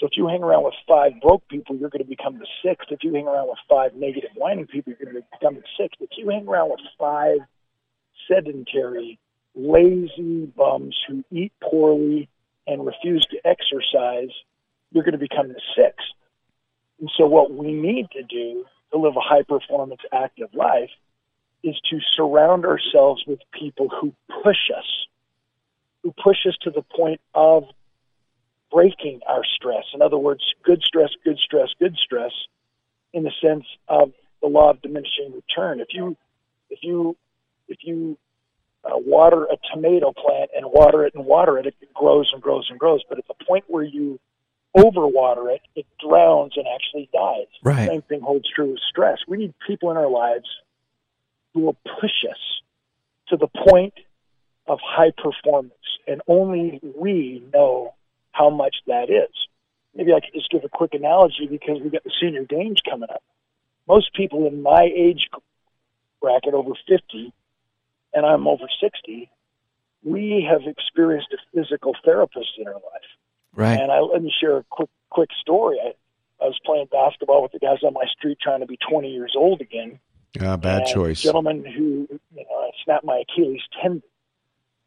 So 0.00 0.06
if 0.06 0.16
you 0.16 0.26
hang 0.26 0.42
around 0.42 0.64
with 0.64 0.74
five 0.88 1.12
broke 1.22 1.46
people, 1.46 1.76
you're 1.76 1.88
going 1.88 2.02
to 2.02 2.08
become 2.08 2.38
the 2.38 2.48
sixth. 2.64 2.88
If 2.90 3.04
you 3.04 3.14
hang 3.14 3.28
around 3.28 3.48
with 3.48 3.58
five 3.68 3.94
negative 3.94 4.30
whining 4.34 4.66
people, 4.66 4.92
you're 4.98 5.12
going 5.12 5.22
to 5.22 5.28
become 5.38 5.54
the 5.54 5.62
sixth. 5.78 6.00
If 6.00 6.10
you 6.16 6.28
hang 6.30 6.48
around 6.48 6.70
with 6.70 6.80
five 6.98 7.38
sedentary, 8.26 9.20
lazy 9.54 10.46
bums 10.46 10.96
who 11.06 11.24
eat 11.30 11.52
poorly 11.62 12.28
and 12.66 12.84
refuse 12.84 13.24
to 13.30 13.38
exercise, 13.46 14.30
you're 14.94 15.04
going 15.04 15.12
to 15.12 15.18
become 15.18 15.48
the 15.48 15.60
sixth. 15.76 16.06
And 17.00 17.10
so 17.18 17.26
what 17.26 17.52
we 17.52 17.72
need 17.72 18.06
to 18.12 18.22
do 18.22 18.64
to 18.92 18.98
live 18.98 19.16
a 19.16 19.20
high 19.20 19.42
performance 19.42 20.00
active 20.12 20.48
life 20.54 20.90
is 21.64 21.74
to 21.90 21.98
surround 22.12 22.64
ourselves 22.64 23.24
with 23.26 23.40
people 23.52 23.88
who 23.88 24.14
push 24.42 24.70
us, 24.74 25.06
who 26.02 26.14
push 26.22 26.46
us 26.46 26.56
to 26.62 26.70
the 26.70 26.82
point 26.82 27.20
of 27.34 27.64
breaking 28.70 29.20
our 29.26 29.42
stress. 29.56 29.84
In 29.92 30.00
other 30.00 30.18
words, 30.18 30.42
good 30.62 30.82
stress, 30.82 31.10
good 31.24 31.38
stress, 31.38 31.68
good 31.78 31.96
stress, 31.96 32.32
in 33.12 33.24
the 33.24 33.32
sense 33.42 33.64
of 33.88 34.12
the 34.40 34.48
law 34.48 34.70
of 34.70 34.80
diminishing 34.82 35.32
return. 35.32 35.80
If 35.80 35.88
you, 35.92 36.16
if 36.70 36.80
you, 36.82 37.16
if 37.68 37.78
you 37.82 38.16
uh, 38.84 38.98
water 38.98 39.44
a 39.44 39.56
tomato 39.72 40.12
plant 40.12 40.50
and 40.54 40.66
water 40.66 41.04
it 41.04 41.14
and 41.14 41.24
water 41.24 41.58
it, 41.58 41.66
it 41.66 41.94
grows 41.94 42.30
and 42.32 42.42
grows 42.42 42.66
and 42.70 42.78
grows. 42.78 43.02
But 43.08 43.18
at 43.18 43.26
the 43.26 43.44
point 43.46 43.64
where 43.66 43.84
you 43.84 44.20
overwater 44.76 45.54
it, 45.54 45.62
it 45.74 45.86
drowns 46.06 46.52
and 46.56 46.66
actually 46.74 47.08
dies. 47.12 47.46
Right. 47.62 47.88
Same 47.88 48.02
thing 48.02 48.20
holds 48.20 48.48
true 48.54 48.70
with 48.70 48.80
stress. 48.88 49.18
We 49.28 49.36
need 49.36 49.54
people 49.66 49.90
in 49.90 49.96
our 49.96 50.10
lives 50.10 50.48
who 51.52 51.60
will 51.60 51.76
push 52.00 52.24
us 52.28 52.38
to 53.28 53.36
the 53.36 53.46
point 53.46 53.94
of 54.66 54.78
high 54.82 55.12
performance, 55.16 55.72
and 56.06 56.20
only 56.26 56.80
we 56.96 57.42
know 57.52 57.94
how 58.32 58.50
much 58.50 58.76
that 58.86 59.10
is. 59.10 59.30
Maybe 59.94 60.12
I 60.12 60.20
could 60.20 60.34
just 60.34 60.50
give 60.50 60.64
a 60.64 60.68
quick 60.68 60.94
analogy 60.94 61.46
because 61.48 61.80
we 61.80 61.90
got 61.90 62.02
the 62.02 62.10
senior 62.20 62.44
games 62.44 62.80
coming 62.88 63.08
up. 63.10 63.22
Most 63.86 64.12
people 64.14 64.46
in 64.46 64.62
my 64.62 64.90
age 64.94 65.28
bracket, 66.20 66.54
over 66.54 66.72
50, 66.88 67.32
and 68.14 68.26
I'm 68.26 68.48
over 68.48 68.64
60, 68.80 69.30
we 70.02 70.46
have 70.48 70.62
experienced 70.66 71.28
a 71.32 71.38
physical 71.54 71.94
therapist 72.04 72.48
in 72.58 72.66
our 72.66 72.74
life. 72.74 73.10
Right. 73.54 73.78
And 73.78 73.90
I, 73.90 74.00
let 74.00 74.22
me 74.22 74.32
share 74.40 74.56
a 74.58 74.64
quick 74.70 74.90
quick 75.10 75.30
story. 75.40 75.78
I, 75.82 75.92
I 76.42 76.46
was 76.48 76.58
playing 76.64 76.86
basketball 76.90 77.42
with 77.42 77.52
the 77.52 77.58
guys 77.60 77.78
on 77.84 77.94
my 77.94 78.04
street, 78.16 78.38
trying 78.42 78.60
to 78.60 78.66
be 78.66 78.78
20 78.90 79.08
years 79.08 79.34
old 79.36 79.60
again. 79.60 79.98
Ah, 80.40 80.56
bad 80.56 80.86
choice. 80.86 81.20
A 81.20 81.22
gentleman 81.22 81.64
who 81.64 82.08
you 82.10 82.18
know 82.34 82.56
I 82.60 82.70
snapped 82.84 83.04
my 83.04 83.22
Achilles 83.28 83.62
tendon 83.80 84.02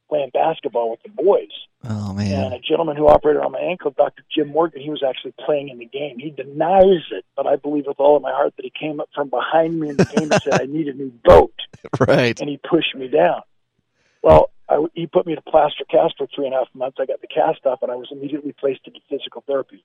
playing 0.10 0.30
basketball 0.34 0.90
with 0.92 1.02
the 1.04 1.10
boys, 1.10 1.52
Oh 1.84 2.14
man! 2.14 2.46
and 2.46 2.54
a 2.54 2.60
gentleman 2.60 2.96
who 2.96 3.08
operated 3.08 3.42
on 3.42 3.52
my 3.52 3.60
ankle, 3.60 3.92
Dr. 3.92 4.24
Jim 4.34 4.50
Morgan, 4.50 4.82
he 4.82 4.90
was 4.90 5.04
actually 5.08 5.34
playing 5.46 5.70
in 5.70 5.80
the 5.80 5.86
game. 5.86 6.18
He 6.18 6.30
denies 6.32 7.04
it, 7.12 7.26
but 7.36 7.46
I 7.46 7.56
believe 7.58 7.86
with 7.88 8.00
all 8.00 8.16
of 8.16 8.22
my 8.22 8.32
heart 8.32 8.54
that 8.58 8.64
he 8.64 8.72
came 8.78 9.00
up 9.00 9.10
from 9.14 9.30
behind 9.30 9.80
me 9.80 9.90
in 9.90 9.98
the 9.98 10.06
game 10.06 10.32
and 10.32 10.42
said, 10.42 10.62
"I 10.62 10.66
need 10.66 10.88
a 10.88 10.94
new 10.94 11.12
boat." 11.24 11.54
Right. 12.06 12.40
and 12.40 12.50
he 12.50 12.58
pushed 12.58 12.96
me 12.96 13.08
down. 13.08 13.42
Well, 14.22 14.50
I, 14.70 14.86
he 14.94 15.08
put 15.08 15.26
me 15.26 15.36
to 15.36 15.42
plaster 15.42 15.86
cast 15.90 16.16
for 16.18 16.28
three 16.28 16.46
and 16.46 16.54
a 16.54 16.60
half 16.60 16.68
months. 16.74 16.98
I 17.00 17.06
got 17.06 17.22
the 17.22 17.28
cast 17.28 17.66
off, 17.66 17.80
and 17.82 17.92
I 17.92 17.96
was 17.96 18.10
immediately 18.12 18.54
placed 18.54 18.82
into 18.86 19.00
physical 19.10 19.44
therapy. 19.48 19.84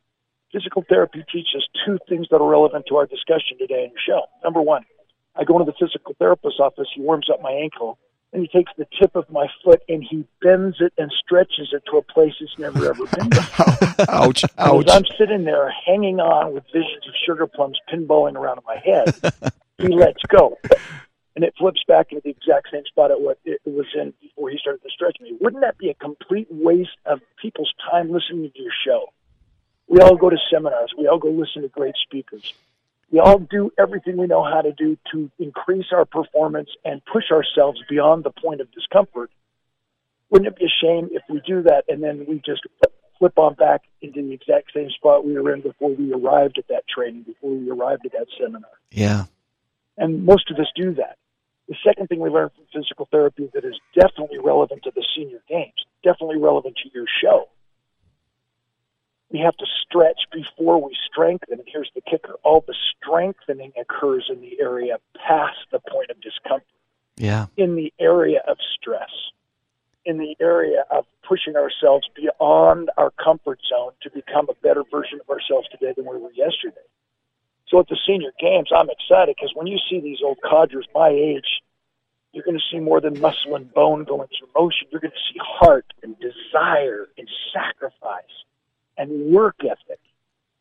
Physical 0.53 0.85
therapy 0.89 1.25
teaches 1.33 1.67
two 1.87 1.99
things 2.09 2.27
that 2.31 2.37
are 2.37 2.49
relevant 2.49 2.87
to 2.89 2.97
our 2.97 3.07
discussion 3.07 3.59
today 3.59 3.85
in 3.85 3.91
your 3.91 4.03
show. 4.05 4.23
Number 4.45 4.61
one, 4.61 4.85
I 5.37 5.45
go 5.45 5.59
into 5.59 5.71
the 5.71 5.77
physical 5.79 6.15
therapist's 6.19 6.61
office. 6.61 6.89
He 6.95 7.01
warms 7.01 7.31
up 7.31 7.41
my 7.41 7.53
ankle, 7.53 7.99
and 8.33 8.43
he 8.43 8.49
takes 8.49 8.73
the 8.77 8.87
tip 8.99 9.15
of 9.15 9.29
my 9.31 9.47
foot 9.65 9.83
and 9.89 10.03
he 10.03 10.25
bends 10.41 10.77
it 10.81 10.93
and 10.97 11.13
stretches 11.25 11.73
it 11.73 11.83
to 11.91 11.99
a 11.99 12.03
place 12.03 12.33
it's 12.41 12.59
never 12.59 12.87
ever 12.89 13.07
been. 13.07 13.31
ouch, 14.09 14.45
ouch. 14.59 14.87
As 14.89 14.97
I'm 14.97 15.05
sitting 15.19 15.45
there 15.45 15.73
hanging 15.87 16.19
on 16.19 16.53
with 16.53 16.65
visions 16.73 17.07
of 17.07 17.15
sugar 17.27 17.47
plums 17.47 17.79
pinballing 17.93 18.35
around 18.35 18.59
in 18.59 18.65
my 18.67 18.79
head, 18.83 19.53
he 19.79 19.89
lets 19.89 20.23
go. 20.29 20.59
And 21.35 21.45
it 21.45 21.55
flips 21.59 21.83
back 21.89 22.13
into 22.13 22.23
the 22.23 22.31
exact 22.31 22.69
same 22.71 22.85
spot 22.85 23.11
it 23.11 23.21
wa- 23.21 23.35
it 23.45 23.61
was 23.65 23.87
in 23.95 24.13
before 24.21 24.51
he 24.51 24.59
started 24.59 24.83
to 24.83 24.91
stretch 24.91 25.17
me. 25.21 25.37
Wouldn't 25.41 25.63
that 25.63 25.79
be 25.79 25.89
a 25.89 25.95
complete 25.95 26.49
waste 26.51 26.99
of 27.07 27.21
people's 27.41 27.73
time 27.91 28.13
listening 28.13 28.51
to 28.55 28.63
your 28.63 28.73
show? 28.85 29.13
We 29.89 30.01
all 30.01 30.17
go 30.17 30.31
to 30.31 30.37
seminars. 30.51 30.93
We 30.97 31.07
all 31.07 31.19
go 31.19 31.31
listen 31.31 31.63
to 31.63 31.69
great 31.69 31.95
speakers. 32.03 32.53
We 33.11 33.19
all 33.19 33.39
do 33.39 33.71
everything 33.79 34.17
we 34.17 34.27
know 34.27 34.43
how 34.43 34.63
to 34.63 34.73
do 34.73 34.97
to 35.13 35.31
increase 35.39 35.87
our 35.93 36.07
performance 36.07 36.71
and 36.85 37.03
push 37.05 37.31
ourselves 37.31 37.83
beyond 37.89 38.25
the 38.25 38.31
point 38.31 38.61
of 38.61 38.71
discomfort. 38.73 39.31
Wouldn't 40.31 40.49
it 40.49 40.59
be 40.59 40.65
a 40.65 40.69
shame 40.83 41.11
if 41.13 41.23
we 41.29 41.41
do 41.47 41.63
that 41.63 41.85
and 41.89 42.03
then 42.03 42.25
we 42.27 42.41
just 42.45 42.63
flip 43.19 43.39
on 43.39 43.55
back 43.55 43.83
into 44.01 44.23
the 44.23 44.33
exact 44.33 44.73
same 44.75 44.91
spot 44.91 45.27
we 45.27 45.39
were 45.39 45.53
in 45.55 45.61
before 45.61 45.91
we 45.91 46.13
arrived 46.13 46.59
at 46.59 46.69
that 46.69 46.89
training, 46.89 47.23
before 47.23 47.51
we 47.51 47.71
arrived 47.71 48.07
at 48.07 48.13
that 48.13 48.27
seminar? 48.41 48.71
Yeah. 48.91 49.25
And 49.99 50.25
most 50.25 50.51
of 50.51 50.59
us 50.59 50.67
do 50.75 50.95
that. 50.95 51.19
The 51.69 51.77
second 51.85 52.09
thing 52.09 52.21
we 52.21 52.29
learned 52.29 52.51
from 52.55 52.65
physical 52.73 53.09
therapy 53.11 53.49
that 53.55 53.65
is 53.65 53.79
definitely 53.95 54.39
relevant 54.39 54.83
to 54.85 54.93
the 54.95 55.05
senior 55.17 55.43
games, 55.49 55.87
definitely 56.03 56.39
relevant 56.39 56.77
to 56.83 56.91
your 56.93 57.07
show. 57.23 57.49
We 59.31 59.39
have 59.39 59.57
to 59.57 59.67
stretch 59.83 60.21
before 60.31 60.83
we 60.83 60.95
strengthen. 61.11 61.59
And 61.59 61.63
here's 61.67 61.91
the 61.95 62.03
kicker 62.03 62.35
all 62.43 62.63
the 62.67 62.75
strengthening 62.97 63.73
occurs 63.81 64.29
in 64.29 64.41
the 64.41 64.61
area 64.61 64.99
past 65.27 65.57
the 65.71 65.79
point 65.79 66.11
of 66.11 66.21
discomfort, 66.21 66.67
Yeah. 67.17 67.47
in 67.57 67.77
the 67.77 67.93
area 67.99 68.43
of 68.47 68.59
stress, 68.75 69.11
in 70.05 70.19
the 70.19 70.37
area 70.41 70.85
of 70.91 71.07
pushing 71.23 71.57
ourselves 71.57 72.07
beyond 72.15 72.91
our 72.99 73.11
comfort 73.13 73.61
zone 73.69 73.93
to 74.03 74.11
become 74.11 74.49
a 74.51 74.55
better 74.55 74.83
version 74.91 75.21
of 75.21 75.31
ourselves 75.31 75.69
today 75.69 75.95
than 75.97 76.05
we 76.07 76.19
were 76.19 76.33
yesterday. 76.33 76.85
So 77.69 77.81
at 77.81 77.89
the 77.89 77.97
senior 78.07 78.33
games, 78.39 78.71
I'm 78.77 78.89
excited 78.91 79.35
because 79.37 79.53
when 79.55 79.67
you 79.67 79.79
see 79.89 80.01
these 80.01 80.19
old 80.25 80.39
codgers 80.43 80.87
my 80.95 81.09
age 81.09 81.63
You're 82.33 82.45
going 82.45 82.59
to 82.59 82.65
see 82.71 82.81
more 82.81 83.01
than 83.01 83.21
muscle 83.21 83.57
and 83.57 83.73
bone 83.75 84.05
going 84.05 84.29
through 84.29 84.49
motion. 84.57 84.89
You're 84.91 85.01
going 85.01 85.13
to 85.13 85.33
see 85.33 85.39
heart 85.43 85.87
and 86.03 86.17
desire 86.19 87.09
and 87.19 87.29
sacrifice 87.53 88.25
and 88.97 89.33
work 89.33 89.57
ethic 89.61 90.01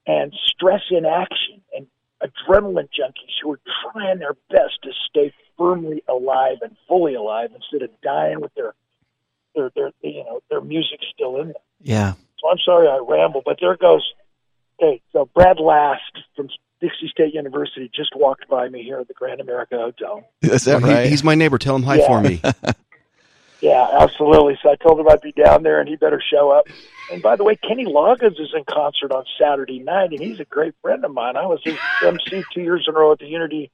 and 0.05 0.34
stress 0.48 0.81
in 0.91 1.05
action 1.05 1.62
and 1.75 1.88
adrenaline 2.22 2.89
junkies 2.89 3.36
who 3.41 3.53
are 3.53 3.60
trying 3.91 4.20
their 4.20 4.36
best 4.50 4.81
to 4.84 4.91
stay 5.10 5.34
firmly 5.58 6.03
alive 6.08 6.58
and 6.62 6.75
fully 6.88 7.15
alive 7.15 7.51
instead 7.55 7.84
of 7.84 7.89
dying 8.01 8.41
with 8.41 8.53
their 8.55 8.74
their 9.55 9.70
their 9.75 9.91
you 10.01 10.24
know 10.24 10.41
their 10.50 10.62
music 10.62 11.00
still 11.13 11.39
in 11.41 11.48
them. 11.50 11.63
Yeah. 11.81 12.13
So 12.39 12.50
I'm 12.50 12.58
sorry 12.65 12.88
I 12.88 13.00
ramble, 13.08 13.41
but 13.46 13.58
there 13.62 13.75
goes. 13.77 14.03
Hey, 14.79 15.01
so 15.13 15.29
Brad 15.34 15.60
Last 15.60 16.01
from 16.36 16.50
University 17.43 17.89
just 17.93 18.15
walked 18.15 18.48
by 18.48 18.69
me 18.69 18.83
here 18.83 19.00
at 19.00 19.07
the 19.07 19.13
Grand 19.13 19.41
America 19.41 19.77
Hotel. 19.77 20.24
Is 20.41 20.65
that 20.65 20.81
Well, 20.81 20.89
he- 20.91 20.95
right? 20.98 21.07
he's 21.10 21.24
my 21.24 21.36
neighbor. 21.36 21.57
Tell 21.57 21.75
him 21.75 21.83
hi 21.83 21.95
Yeah. 21.98 22.07
for 22.07 22.21
me. 22.21 22.41
Yeah, 23.62 23.88
absolutely. 24.00 24.57
So 24.63 24.71
I 24.71 24.75
told 24.75 25.00
him 25.00 25.07
I'd 25.07 25.21
be 25.21 25.33
down 25.33 25.62
there 25.62 25.79
and 25.79 25.88
he 25.88 25.95
better 25.95 26.19
show 26.19 26.50
up. 26.50 26.65
And 27.12 27.21
by 27.21 27.36
the 27.36 27.43
way, 27.43 27.55
Kenny 27.57 27.86
Loggins 27.86 28.39
is 28.39 28.51
in 28.55 28.63
concert 28.67 29.12
on 29.12 29.24
Saturday 29.39 29.77
night, 29.77 30.10
and 30.10 30.19
he's 30.19 30.39
a 30.39 30.45
great 30.45 30.74
friend 30.81 31.05
of 31.05 31.13
mine. 31.13 31.38
I 31.38 31.45
was 31.45 31.60
his 31.63 31.77
MC 32.03 32.43
two 32.55 32.62
years 32.62 32.86
in 32.88 32.95
a 32.95 32.98
row 32.98 33.12
at 33.12 33.19
the 33.19 33.27
Unity 33.27 33.69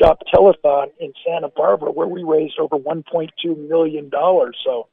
Shoppe 0.00 0.20
Telethon 0.32 0.90
in 1.00 1.12
Santa 1.26 1.48
Barbara, 1.48 1.90
where 1.90 2.06
we 2.06 2.22
raised 2.22 2.56
over 2.60 2.76
$1.2 2.78 3.68
million. 3.68 4.10
So 4.64 4.86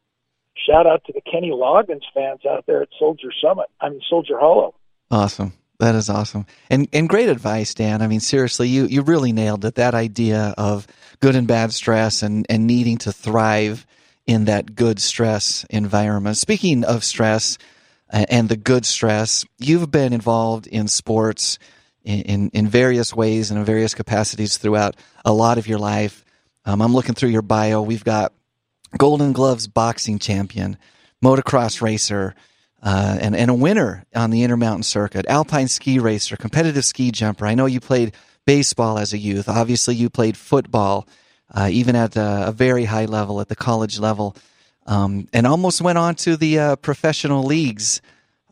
shout 0.68 0.88
out 0.88 1.04
to 1.06 1.14
the 1.14 1.22
Kenny 1.32 1.52
Loggins 1.52 2.02
fans 2.12 2.40
out 2.50 2.66
there 2.66 2.82
at 2.82 2.90
Soldier 2.98 3.30
Summit. 3.44 3.68
I 3.80 3.90
mean, 3.90 4.02
Soldier 4.10 4.40
Hollow. 4.40 4.74
Awesome. 5.12 5.54
That 5.80 5.96
is 5.96 6.10
awesome. 6.10 6.46
And 6.70 6.90
and 6.92 7.08
great 7.08 7.30
advice, 7.30 7.74
Dan. 7.74 8.02
I 8.02 8.08
mean, 8.08 8.20
seriously, 8.20 8.68
you, 8.68 8.86
you 8.86 9.02
really 9.02 9.32
nailed 9.32 9.64
it. 9.64 9.76
That 9.76 9.94
idea 9.96 10.54
of 10.58 10.86
good 11.22 11.36
and 11.36 11.48
bad 11.48 11.74
stress 11.74 12.22
and, 12.22 12.46
and 12.50 12.68
needing 12.68 12.98
to 13.00 13.14
thrive 13.14 13.86
in 14.28 14.46
that 14.46 14.76
good 14.76 15.00
stress 15.00 15.66
environment. 15.70 16.38
Speaking 16.38 16.84
of 16.84 17.04
stress 17.04 17.58
uh, 18.12 18.26
and 18.30 18.50
the 18.50 18.58
good 18.58 18.86
stress, 18.86 19.46
you've 19.58 19.90
been 19.90 20.14
involved 20.14 20.68
in 20.68 20.88
sports 20.88 21.60
in, 22.04 22.22
in, 22.22 22.50
in 22.50 22.68
various 22.68 23.14
ways 23.14 23.50
and 23.50 23.60
in 23.60 23.66
various 23.66 23.94
capacities 23.94 24.58
throughout 24.58 24.96
a 25.26 25.34
lot 25.34 25.58
of 25.58 25.68
your 25.68 25.80
life. 25.80 26.24
Um, 26.66 26.82
I'm 26.82 26.94
looking 26.94 27.16
through 27.16 27.30
your 27.30 27.42
bio. 27.42 27.82
We've 27.82 28.04
got 28.04 28.34
Golden 28.98 29.32
Gloves 29.32 29.68
boxing 29.68 30.20
champion, 30.20 30.78
motocross 31.24 31.82
racer, 31.82 32.36
uh, 32.82 33.18
and, 33.20 33.36
and 33.36 33.52
a 33.52 33.54
winner 33.54 34.06
on 34.16 34.30
the 34.30 34.44
Intermountain 34.44 34.84
Circuit, 34.84 35.26
alpine 35.28 35.68
ski 35.68 36.00
racer, 36.00 36.38
competitive 36.38 36.86
ski 36.86 37.12
jumper. 37.12 37.46
I 37.46 37.56
know 37.56 37.66
you 37.66 37.80
played 37.80 38.14
baseball 38.46 38.98
as 38.98 39.14
a 39.14 39.18
youth. 39.18 39.50
Obviously, 39.50 39.96
you 39.96 40.10
played 40.10 40.38
football, 40.38 41.08
uh, 41.54 41.70
even 41.72 41.96
at 41.96 42.16
a, 42.16 42.48
a 42.48 42.52
very 42.52 42.86
high 42.86 43.06
level, 43.06 43.42
at 43.42 43.50
the 43.50 43.56
college 43.56 44.00
level, 44.00 44.36
um, 44.88 45.28
and 45.34 45.46
almost 45.46 45.82
went 45.82 45.98
on 45.98 46.16
to 46.16 46.38
the 46.38 46.60
uh, 46.60 46.76
professional 46.78 47.44
leagues. 47.44 48.02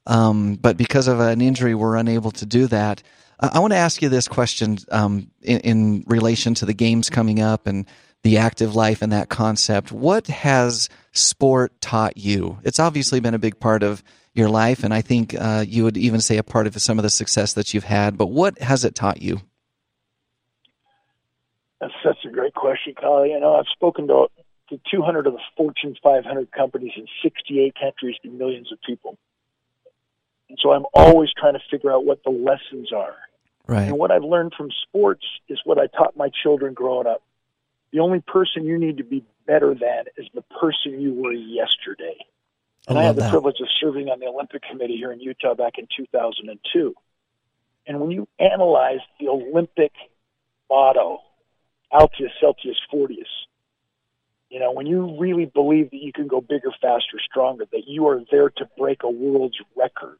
Um, 0.05 0.55
but 0.55 0.77
because 0.77 1.07
of 1.07 1.19
an 1.19 1.41
injury, 1.41 1.75
we're 1.75 1.96
unable 1.96 2.31
to 2.31 2.46
do 2.46 2.67
that. 2.67 3.03
I, 3.39 3.60
want 3.60 3.74
to 3.74 3.77
ask 3.77 4.01
you 4.01 4.10
this 4.10 4.27
question 4.27 4.77
um, 4.91 5.29
in, 5.41 5.60
in 5.60 6.03
relation 6.07 6.53
to 6.55 6.65
the 6.65 6.74
games 6.74 7.10
coming 7.10 7.39
up 7.39 7.67
and 7.67 7.86
the 8.24 8.38
active 8.38 8.75
life 8.75 9.01
and 9.01 9.12
that 9.12 9.29
concept. 9.29 9.91
What 9.91 10.27
has 10.27 10.89
sport 11.12 11.79
taught 11.81 12.17
you? 12.17 12.60
It's 12.63 12.79
obviously 12.79 13.19
been 13.19 13.34
a 13.34 13.39
big 13.39 13.60
part 13.60 13.84
of 13.84 14.03
your 14.38 14.50
life, 14.50 14.84
and 14.84 14.94
I 14.94 15.01
think 15.01 15.36
uh, 15.38 15.65
you 15.67 15.84
would 15.84 15.98
even 15.98 16.22
say 16.22 16.38
a 16.38 16.44
part 16.44 16.67
of 16.67 16.79
some 16.82 17.00
of 17.00 17.03
the 17.03 17.10
success 17.10 17.53
that 17.53 17.74
you've 17.74 17.84
had. 17.84 18.17
But 18.17 18.27
what 18.27 18.60
has 18.60 18.86
it 18.86 18.96
taught 18.96 19.22
you? 19.22 19.41
That's 21.79 21.94
such 22.03 22.17
a 22.25 22.29
great 22.29 22.53
question, 22.53 22.94
Kyle. 23.00 23.25
You 23.25 23.39
know, 23.39 23.56
I've 23.56 23.67
spoken 23.72 24.08
to, 24.08 24.27
to 24.70 24.79
200 24.91 25.27
of 25.27 25.34
the 25.34 25.39
Fortune 25.56 25.96
500 26.01 26.51
companies 26.51 26.94
in 26.96 27.06
68 27.22 27.75
countries 27.79 28.15
to 28.24 28.29
millions 28.29 28.72
of 28.72 28.79
people. 28.86 29.17
And 30.50 30.58
so 30.62 30.72
I'm 30.72 30.86
always 30.94 31.29
trying 31.38 31.53
to 31.53 31.62
figure 31.70 31.91
out 31.91 32.06
what 32.06 32.24
the 32.24 32.32
lessons 32.32 32.91
are. 32.94 33.15
Right. 33.67 33.89
And 33.89 33.98
what 33.98 34.12
I've 34.12 34.24
learned 34.24 34.53
from 34.58 34.70
sports 34.88 35.25
is 35.50 35.60
what 35.65 35.77
I 35.77 35.88
taught 35.88 36.15
my 36.15 36.29
children 36.41 36.74
growing 36.74 37.06
up. 37.06 37.22
The 37.91 38.00
only 38.00 38.22
person 38.22 38.65
you 38.65 38.79
need 38.79 38.98
to 38.98 39.03
be 39.03 39.24
better 39.46 39.74
than 39.74 40.06
is 40.17 40.27
the 40.34 40.44
person 40.60 41.00
you 41.00 41.13
were 41.13 41.34
yesterday. 41.34 42.17
I 42.88 42.94
And 42.94 43.00
I, 43.00 43.03
love 43.03 43.08
had 43.08 43.15
the 43.17 43.22
that. 43.22 43.32
privilege 43.32 43.58
of 43.62 43.67
serving 43.82 44.10
on 44.10 44.20
the 44.20 44.27
Olympic 44.27 44.63
Committee 44.63 44.98
here 44.98 45.12
in 45.12 45.20
Utah 45.20 45.56
back 45.56 45.74
in 45.77 45.88
2002. 45.96 46.94
And 47.88 48.00
when 48.00 48.12
you 48.12 48.27
analyze 48.39 49.00
the 49.20 49.27
Olympic 49.29 49.94
motto, 50.70 51.20
Altius, 51.94 52.32
Citius, 52.41 52.75
Fortius, 52.91 53.27
you 54.50 54.60
know, 54.60 54.72
when 54.72 54.88
you 54.88 55.17
really 55.20 55.46
believe 55.46 55.91
that 55.91 56.01
you 56.01 56.13
can 56.13 56.27
go 56.27 56.41
bigger, 56.41 56.72
faster, 56.82 57.20
stronger, 57.29 57.65
that 57.72 57.84
you 57.88 58.08
are 58.08 58.22
there 58.32 58.50
to 58.51 58.70
break 58.77 59.03
a 59.03 59.10
world's 59.10 59.58
record, 59.75 60.17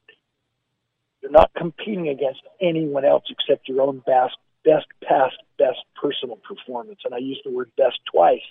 you're 1.22 1.32
not 1.32 1.52
competing 1.56 2.10
against 2.10 2.42
anyone 2.62 3.06
else 3.06 3.24
except 3.30 3.68
your 3.68 3.82
own 3.82 4.00
best, 4.06 4.38
best 4.64 4.86
past, 5.04 5.36
best 5.58 5.80
personal 6.02 6.38
performance. 6.38 7.00
And 7.06 7.14
I 7.14 7.20
use 7.20 7.40
the 7.44 7.52
word 7.52 7.72
best 7.78 8.00
twice 8.12 8.42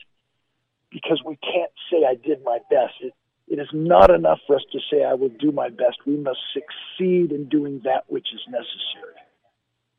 because 0.90 1.22
we 1.24 1.36
can't 1.36 1.70
say 1.90 2.06
I 2.06 2.14
did 2.14 2.42
my 2.44 2.58
best. 2.70 2.94
It, 3.00 3.14
it 3.48 3.58
is 3.58 3.68
not 3.72 4.10
enough 4.10 4.38
for 4.46 4.56
us 4.56 4.64
to 4.72 4.78
say 4.90 5.04
I 5.04 5.14
will 5.14 5.28
do 5.28 5.52
my 5.52 5.68
best. 5.68 5.98
We 6.06 6.16
must 6.16 6.40
succeed 6.52 7.32
in 7.32 7.48
doing 7.48 7.80
that 7.84 8.04
which 8.08 8.28
is 8.34 8.40
necessary. 8.48 9.14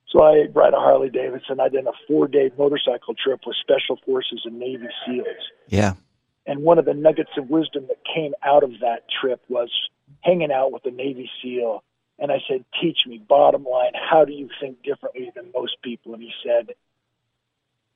So 0.09 0.21
I 0.21 0.47
ride 0.53 0.73
a 0.73 0.77
Harley 0.77 1.09
Davidson. 1.09 1.59
I 1.59 1.69
did 1.69 1.85
a 1.85 1.91
four 2.07 2.27
day 2.27 2.51
motorcycle 2.57 3.13
trip 3.13 3.41
with 3.45 3.55
Special 3.61 3.99
Forces 4.05 4.41
and 4.45 4.59
Navy 4.59 4.87
SEALs. 5.05 5.25
Yeah. 5.67 5.93
And 6.45 6.63
one 6.63 6.79
of 6.79 6.85
the 6.85 6.93
nuggets 6.93 7.31
of 7.37 7.49
wisdom 7.49 7.87
that 7.89 7.97
came 8.15 8.33
out 8.43 8.63
of 8.63 8.71
that 8.81 9.03
trip 9.21 9.41
was 9.49 9.69
hanging 10.21 10.51
out 10.51 10.71
with 10.71 10.85
a 10.85 10.91
Navy 10.91 11.29
SEAL. 11.41 11.83
And 12.19 12.31
I 12.31 12.37
said, 12.47 12.63
Teach 12.81 12.99
me, 13.05 13.21
bottom 13.27 13.63
line, 13.63 13.91
how 13.93 14.25
do 14.25 14.33
you 14.33 14.49
think 14.61 14.81
differently 14.83 15.31
than 15.35 15.51
most 15.53 15.77
people? 15.83 16.13
And 16.13 16.23
he 16.23 16.31
said, 16.43 16.69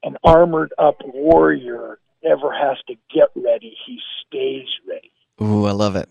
An 0.03 0.17
armored 0.23 0.73
up 0.77 0.97
warrior 1.05 1.99
never 2.23 2.53
has 2.53 2.77
to 2.87 2.95
get 3.13 3.29
ready, 3.35 3.75
he 3.85 3.99
stays 4.27 4.67
ready. 4.87 5.11
Ooh, 5.41 5.65
I 5.65 5.71
love 5.71 5.95
it. 5.95 6.07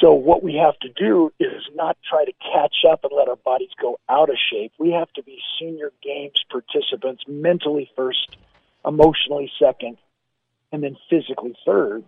So 0.00 0.12
what 0.12 0.42
we 0.42 0.54
have 0.56 0.78
to 0.80 0.88
do 0.90 1.32
is 1.40 1.62
not 1.74 1.96
try 2.08 2.24
to 2.24 2.32
catch 2.52 2.84
up 2.88 3.02
and 3.04 3.12
let 3.16 3.28
our 3.28 3.36
bodies 3.36 3.70
go 3.80 3.98
out 4.10 4.28
of 4.28 4.36
shape. 4.50 4.72
We 4.78 4.92
have 4.92 5.10
to 5.14 5.22
be 5.22 5.38
senior 5.58 5.90
games 6.02 6.44
participants 6.50 7.24
mentally 7.26 7.90
first, 7.96 8.36
emotionally 8.84 9.50
second, 9.58 9.96
and 10.70 10.82
then 10.82 10.96
physically 11.08 11.56
third 11.64 12.04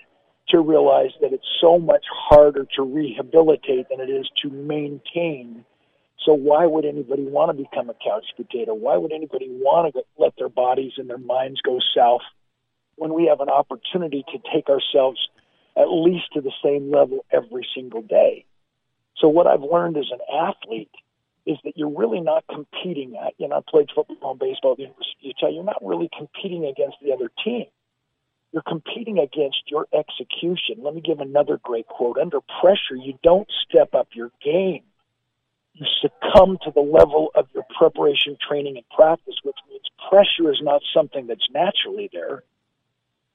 to 0.50 0.60
realize 0.60 1.12
that 1.20 1.32
it's 1.32 1.48
so 1.60 1.78
much 1.78 2.04
harder 2.10 2.66
to 2.76 2.82
rehabilitate 2.82 3.88
than 3.88 4.00
it 4.00 4.10
is 4.10 4.28
to 4.42 4.50
maintain. 4.50 5.64
So 6.24 6.34
why 6.34 6.66
would 6.66 6.84
anybody 6.84 7.24
want 7.24 7.56
to 7.56 7.62
become 7.62 7.88
a 7.88 7.94
couch 7.94 8.26
potato? 8.36 8.74
Why 8.74 8.96
would 8.96 9.12
anybody 9.12 9.48
want 9.48 9.94
to 9.94 10.02
let 10.18 10.34
their 10.36 10.48
bodies 10.48 10.92
and 10.98 11.08
their 11.08 11.18
minds 11.18 11.60
go 11.62 11.78
south 11.96 12.22
when 12.96 13.14
we 13.14 13.26
have 13.26 13.40
an 13.40 13.48
opportunity 13.48 14.24
to 14.32 14.38
take 14.52 14.68
ourselves 14.68 15.18
at 15.78 15.88
least 15.88 16.32
to 16.34 16.40
the 16.40 16.52
same 16.62 16.90
level 16.90 17.24
every 17.30 17.66
single 17.74 18.02
day. 18.02 18.44
So 19.16 19.28
what 19.28 19.46
I've 19.46 19.62
learned 19.62 19.96
as 19.96 20.10
an 20.10 20.18
athlete 20.32 20.90
is 21.46 21.56
that 21.64 21.76
you're 21.76 21.96
really 21.96 22.20
not 22.20 22.44
competing 22.52 23.16
at, 23.16 23.32
you 23.38 23.48
know, 23.48 23.56
I 23.56 23.60
played 23.66 23.88
football 23.94 24.32
and 24.32 24.40
baseball 24.40 24.72
at 24.72 24.76
the 24.76 24.82
University 24.84 25.30
of 25.30 25.36
Utah, 25.40 25.48
you're 25.48 25.64
not 25.64 25.82
really 25.82 26.10
competing 26.16 26.66
against 26.66 26.96
the 27.02 27.12
other 27.12 27.30
team. 27.44 27.66
You're 28.52 28.62
competing 28.62 29.18
against 29.18 29.62
your 29.66 29.86
execution. 29.92 30.76
Let 30.82 30.94
me 30.94 31.00
give 31.00 31.20
another 31.20 31.58
great 31.62 31.86
quote. 31.86 32.18
Under 32.18 32.40
pressure, 32.60 32.96
you 32.96 33.18
don't 33.22 33.48
step 33.68 33.94
up 33.94 34.08
your 34.14 34.30
game. 34.42 34.82
You 35.74 35.86
succumb 36.00 36.58
to 36.64 36.70
the 36.70 36.80
level 36.80 37.30
of 37.34 37.46
your 37.54 37.64
preparation, 37.78 38.36
training, 38.46 38.76
and 38.76 38.88
practice, 38.90 39.36
which 39.42 39.56
means 39.70 39.84
pressure 40.10 40.50
is 40.50 40.60
not 40.62 40.82
something 40.94 41.26
that's 41.26 41.46
naturally 41.52 42.10
there 42.12 42.42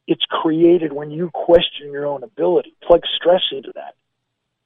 it's 0.08 0.26
created 0.30 0.94
when 0.94 1.12
you 1.12 1.30
question 1.34 1.92
your 1.92 2.06
own 2.06 2.24
ability. 2.24 2.76
Plug 2.86 3.02
stress 3.16 3.42
into 3.52 3.72
that. 3.76 3.96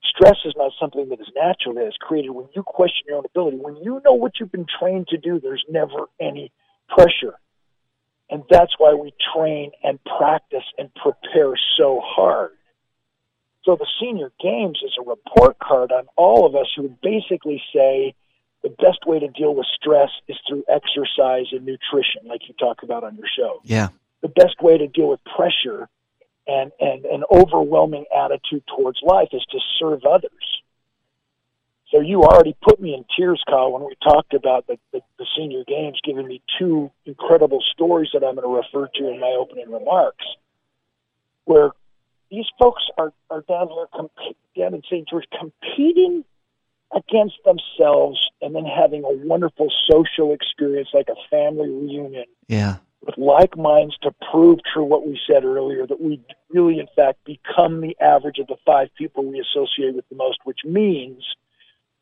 Stress 0.04 0.38
is 0.46 0.54
not 0.56 0.72
something 0.80 1.10
that 1.10 1.20
is 1.20 1.28
natural. 1.36 1.78
It 1.78 1.88
is 1.88 1.98
created 2.00 2.32
when 2.32 2.48
you 2.56 2.64
question 2.64 3.04
your 3.08 3.18
own 3.18 3.26
ability. 3.26 3.58
When 3.58 3.76
you 3.78 4.02
know 4.04 4.14
what 4.14 4.40
you've 4.40 4.52
been 4.52 4.66
trained 4.80 5.08
to 5.10 5.18
do, 5.18 5.40
there's 5.40 5.64
never 5.70 6.08
any 6.20 6.52
pressure. 6.90 7.36
And 8.30 8.44
that's 8.50 8.74
why 8.78 8.94
we 8.94 9.14
train 9.34 9.72
and 9.84 10.00
practice 10.18 10.64
and 10.78 10.90
prepare 10.96 11.54
so 11.78 12.02
hard. 12.04 12.52
So 13.64 13.76
the 13.76 13.88
senior 14.00 14.32
games 14.42 14.80
is 14.84 14.94
a 15.00 15.08
report 15.08 15.60
card 15.60 15.92
on 15.92 16.08
all 16.16 16.46
of 16.46 16.56
us 16.56 16.68
who 16.76 16.84
would 16.84 17.02
basically 17.02 17.62
say 17.74 18.16
the 18.64 18.70
best 18.70 19.06
way 19.06 19.20
to 19.20 19.28
deal 19.28 19.54
with 19.54 19.68
stress 19.80 20.10
is 20.28 20.38
through 20.48 20.64
exercise 20.68 21.48
and 21.52 21.66
nutrition, 21.66 22.22
like 22.26 22.42
you 22.48 22.56
talk 22.60 22.82
about 22.82 23.04
on 23.04 23.16
your 23.16 23.28
show 23.38 23.62
Yeah. 23.64 23.90
The 24.22 24.28
best 24.30 24.62
way 24.62 24.78
to 24.78 24.88
deal 24.88 25.10
with 25.10 25.20
pressure 25.36 25.88
and, 26.48 26.72
and 26.80 27.06
an 27.06 27.24
overwhelming 27.32 28.06
attitude 28.16 28.64
towards 28.76 29.00
life 29.04 29.30
is 29.34 29.46
to 29.52 29.60
serve 29.80 30.04
others. 30.06 30.32
So 31.94 32.02
you 32.02 32.24
already 32.24 32.56
put 32.62 32.82
me 32.82 32.94
in 32.94 33.06
tears, 33.18 33.42
Kyle, 33.48 33.72
when 33.72 33.84
we 33.84 33.96
talked 34.04 34.34
about 34.34 34.68
the, 34.68 34.78
the, 34.92 35.02
the 35.18 35.26
senior 35.38 35.64
games, 35.66 36.00
giving 36.04 36.28
me 36.28 36.42
two 36.60 36.92
incredible 37.06 37.64
stories 37.72 38.10
that 38.14 38.26
I'm 38.26 38.36
going 38.36 38.48
to 38.48 38.62
refer 38.62 38.90
to 38.96 39.10
in 39.10 39.20
my 39.20 39.36
opening 39.40 39.72
remarks, 39.72 40.26
where 41.46 41.72
these 42.30 42.46
folks 42.60 42.84
are, 42.98 43.14
are 43.30 43.42
down 43.48 43.70
here, 43.70 43.88
comp- 43.94 44.12
down 44.58 44.74
in 44.74 44.82
St. 44.90 45.08
George, 45.08 45.26
competing 45.40 46.26
against 46.94 47.36
themselves 47.46 48.20
and 48.42 48.56
then 48.56 48.66
having 48.66 49.04
a 49.04 49.28
wonderful 49.28 49.72
social 49.90 50.34
experience 50.34 50.90
like 50.94 51.08
a 51.10 51.16
family 51.30 51.70
reunion 51.70 52.26
Yeah. 52.48 52.78
With 53.02 53.18
like 53.18 53.58
minds 53.58 53.98
to 54.02 54.12
prove 54.32 54.60
true 54.72 54.84
what 54.84 55.08
we 55.08 55.20
said 55.28 55.44
earlier 55.44 55.86
that 55.86 56.02
we 56.02 56.22
really, 56.50 56.80
in 56.80 56.88
fact, 56.96 57.20
become 57.26 57.82
the 57.82 57.96
average 58.02 58.40
of 58.40 58.48
the 58.48 58.58
five 58.66 58.90
people 58.98 59.24
we 59.26 59.40
associate 59.40 59.96
with 59.96 60.08
the 60.10 60.16
most, 60.16 60.40
which 60.44 60.60
means 60.66 61.24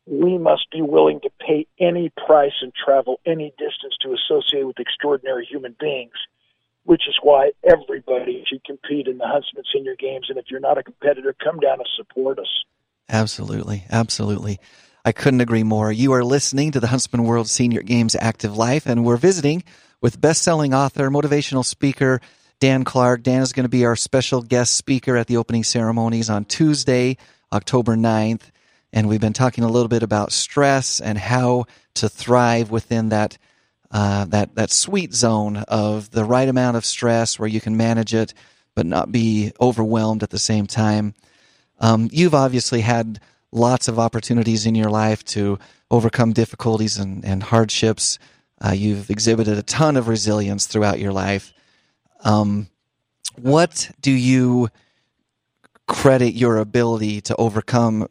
we 0.06 0.38
must 0.38 0.70
be 0.70 0.80
willing 0.82 1.20
to 1.20 1.30
pay 1.40 1.66
any 1.80 2.12
price 2.26 2.54
and 2.62 2.72
travel 2.74 3.20
any 3.26 3.52
distance 3.58 3.94
to 4.00 4.14
associate 4.14 4.66
with 4.66 4.78
extraordinary 4.78 5.44
human 5.44 5.74
beings, 5.78 6.14
which 6.84 7.08
is 7.08 7.18
why 7.22 7.50
everybody 7.64 8.44
should 8.46 8.64
compete 8.64 9.08
in 9.08 9.18
the 9.18 9.26
Huntsman 9.26 9.64
Senior 9.72 9.96
Games. 9.96 10.26
And 10.28 10.38
if 10.38 10.46
you're 10.48 10.60
not 10.60 10.78
a 10.78 10.82
competitor, 10.82 11.34
come 11.42 11.58
down 11.58 11.78
and 11.80 11.88
support 11.96 12.38
us. 12.38 12.64
Absolutely. 13.08 13.84
Absolutely. 13.90 14.58
I 15.04 15.12
couldn't 15.12 15.40
agree 15.40 15.62
more. 15.62 15.92
You 15.92 16.12
are 16.12 16.24
listening 16.24 16.72
to 16.72 16.80
the 16.80 16.88
Huntsman 16.88 17.24
World 17.24 17.48
Senior 17.48 17.82
Games 17.82 18.16
Active 18.18 18.56
Life, 18.56 18.86
and 18.86 19.04
we're 19.04 19.16
visiting 19.16 19.62
with 20.00 20.20
best-selling 20.20 20.74
author, 20.74 21.10
motivational 21.10 21.64
speaker, 21.64 22.20
Dan 22.60 22.84
Clark. 22.84 23.22
Dan 23.22 23.42
is 23.42 23.52
going 23.52 23.64
to 23.64 23.70
be 23.70 23.84
our 23.84 23.96
special 23.96 24.42
guest 24.42 24.76
speaker 24.76 25.16
at 25.16 25.26
the 25.26 25.36
opening 25.36 25.64
ceremonies 25.64 26.30
on 26.30 26.44
Tuesday, 26.44 27.16
October 27.52 27.96
9th. 27.96 28.50
And 28.92 29.08
we've 29.08 29.20
been 29.20 29.32
talking 29.32 29.64
a 29.64 29.68
little 29.68 29.88
bit 29.88 30.02
about 30.02 30.32
stress 30.32 31.00
and 31.00 31.18
how 31.18 31.66
to 31.94 32.08
thrive 32.08 32.70
within 32.70 33.10
that 33.10 33.36
uh, 33.90 34.24
that 34.26 34.54
that 34.56 34.70
sweet 34.70 35.14
zone 35.14 35.58
of 35.68 36.10
the 36.10 36.24
right 36.24 36.48
amount 36.48 36.76
of 36.76 36.84
stress 36.84 37.38
where 37.38 37.48
you 37.48 37.60
can 37.60 37.76
manage 37.76 38.14
it 38.14 38.34
but 38.76 38.86
not 38.86 39.10
be 39.10 39.50
overwhelmed 39.60 40.22
at 40.22 40.30
the 40.30 40.38
same 40.38 40.66
time. 40.66 41.14
Um, 41.80 42.08
you've 42.12 42.34
obviously 42.34 42.82
had 42.82 43.18
lots 43.50 43.88
of 43.88 43.98
opportunities 43.98 44.66
in 44.66 44.74
your 44.74 44.90
life 44.90 45.24
to 45.24 45.58
overcome 45.90 46.32
difficulties 46.32 46.98
and, 46.98 47.24
and 47.24 47.42
hardships. 47.42 48.18
Uh, 48.64 48.72
you've 48.72 49.10
exhibited 49.10 49.58
a 49.58 49.62
ton 49.62 49.96
of 49.96 50.08
resilience 50.08 50.66
throughout 50.66 50.98
your 50.98 51.12
life. 51.12 51.52
Um, 52.24 52.68
what 53.36 53.90
do 54.00 54.10
you 54.10 54.68
credit 55.86 56.34
your 56.34 56.56
ability 56.56 57.20
to 57.22 57.36
overcome 57.36 58.08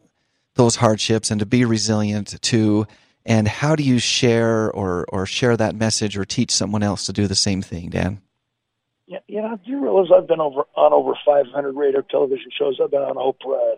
those 0.54 0.76
hardships 0.76 1.30
and 1.30 1.40
to 1.40 1.46
be 1.46 1.64
resilient 1.64 2.40
to? 2.40 2.86
And 3.24 3.48
how 3.48 3.74
do 3.74 3.82
you 3.82 3.98
share 3.98 4.70
or, 4.70 5.04
or 5.08 5.26
share 5.26 5.56
that 5.56 5.74
message 5.74 6.16
or 6.16 6.24
teach 6.24 6.52
someone 6.52 6.84
else 6.84 7.06
to 7.06 7.12
do 7.12 7.26
the 7.26 7.34
same 7.34 7.60
thing, 7.60 7.90
Dan? 7.90 8.20
Yeah, 9.06 9.18
you 9.28 9.40
know, 9.40 9.58
do 9.64 9.70
you 9.70 9.80
realize 9.80 10.08
I've 10.14 10.26
been 10.26 10.40
over 10.40 10.62
on 10.76 10.92
over 10.92 11.12
500 11.24 11.76
radio 11.76 12.02
television 12.02 12.50
shows? 12.56 12.80
I've 12.82 12.90
been 12.90 13.02
on 13.02 13.16
Oprah, 13.16 13.76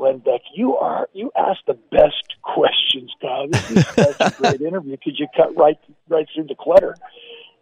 Glenn 0.00 0.18
Beck. 0.18 0.40
You 0.54 0.76
are 0.76 1.08
you 1.12 1.30
ask 1.36 1.60
the 1.66 1.74
best 1.74 2.34
questions, 2.40 3.12
Kyle. 3.20 3.46
This 3.48 3.70
is 3.70 3.84
such 3.94 4.16
a 4.20 4.30
great 4.42 4.62
interview 4.62 4.96
because 4.96 5.20
you 5.20 5.26
cut 5.36 5.54
right 5.58 5.78
right 6.08 6.26
through 6.34 6.44
the 6.44 6.54
clutter. 6.54 6.96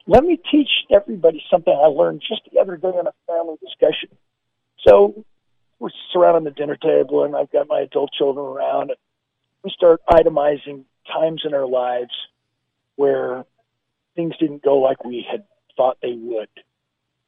Let 0.07 0.23
me 0.23 0.39
teach 0.49 0.71
everybody 0.89 1.43
something 1.51 1.73
I 1.73 1.89
learned 1.89 2.23
just 2.27 2.43
the 2.53 2.61
other 2.61 2.77
day 2.77 2.93
in 2.97 3.09
a 3.09 3.13
family 3.27 3.57
discussion. 3.61 4.11
So 4.87 5.25
we're 5.81 5.91
surrounding 6.13 6.45
the 6.45 6.53
dinner 6.53 6.77
table, 6.77 7.25
and 7.25 7.35
I've 7.35 7.51
got 7.51 7.67
my 7.69 7.81
adult 7.81 8.13
children 8.13 8.47
around. 8.47 8.91
And 8.91 8.99
we 9.65 9.71
start 9.71 10.01
itemizing 10.09 10.85
times 11.13 11.43
in 11.45 11.55
our 11.55 11.67
lives 11.67 12.13
where 12.95 13.45
things 14.15 14.37
didn't 14.39 14.63
go 14.63 14.79
like 14.79 15.05
we 15.05 15.27
had 15.29 15.43
thought 15.77 15.99
they 16.01 16.15
would. 16.15 16.49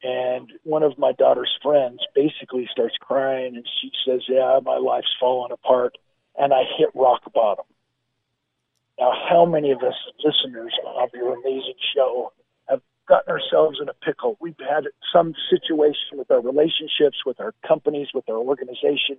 And 0.03 0.51
one 0.63 0.83
of 0.83 0.97
my 0.97 1.11
daughter's 1.11 1.55
friends 1.61 1.99
basically 2.15 2.67
starts 2.71 2.95
crying 2.99 3.55
and 3.55 3.65
she 3.81 3.91
says, 4.05 4.21
Yeah, 4.27 4.59
my 4.63 4.77
life's 4.77 5.13
falling 5.19 5.51
apart 5.51 5.97
and 6.37 6.53
I 6.53 6.63
hit 6.77 6.89
rock 6.95 7.21
bottom. 7.33 7.65
Now, 8.99 9.13
how 9.29 9.45
many 9.45 9.71
of 9.71 9.81
us 9.83 9.95
listeners 10.23 10.73
of 10.85 11.09
your 11.13 11.33
amazing 11.33 11.75
show 11.95 12.33
have 12.67 12.81
gotten 13.07 13.31
ourselves 13.31 13.79
in 13.81 13.89
a 13.89 13.93
pickle? 13.93 14.37
We've 14.39 14.55
had 14.59 14.85
some 15.13 15.33
situation 15.49 16.17
with 16.17 16.29
our 16.31 16.41
relationships, 16.41 17.17
with 17.25 17.39
our 17.39 17.53
companies, 17.67 18.07
with 18.13 18.27
our 18.29 18.37
organization, 18.37 19.17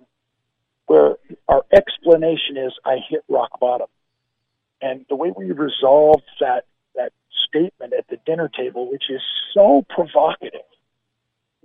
where 0.85 1.15
our 1.47 1.63
explanation 1.71 2.57
is, 2.57 2.73
I 2.85 2.97
hit 3.09 3.23
rock 3.29 3.59
bottom. 3.59 3.87
And 4.81 5.05
the 5.09 5.15
way 5.15 5.33
we 5.35 5.51
resolve 5.51 6.21
that, 6.39 6.65
that 6.95 7.13
statement 7.47 7.93
at 7.93 8.07
the 8.09 8.17
dinner 8.25 8.49
table, 8.49 8.91
which 8.91 9.09
is 9.09 9.21
so 9.53 9.85
provocative, 9.89 10.61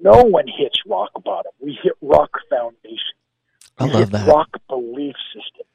no 0.01 0.23
one 0.25 0.47
hits 0.47 0.79
rock 0.87 1.11
bottom. 1.25 1.53
We 1.61 1.79
hit 1.83 1.95
rock 2.01 2.31
foundation. 2.51 3.17
I 3.79 3.85
We 3.85 3.91
love 3.91 4.01
hit 4.01 4.11
that. 4.13 4.29
rock 4.29 4.49
belief 4.69 5.15
system. 5.35 5.67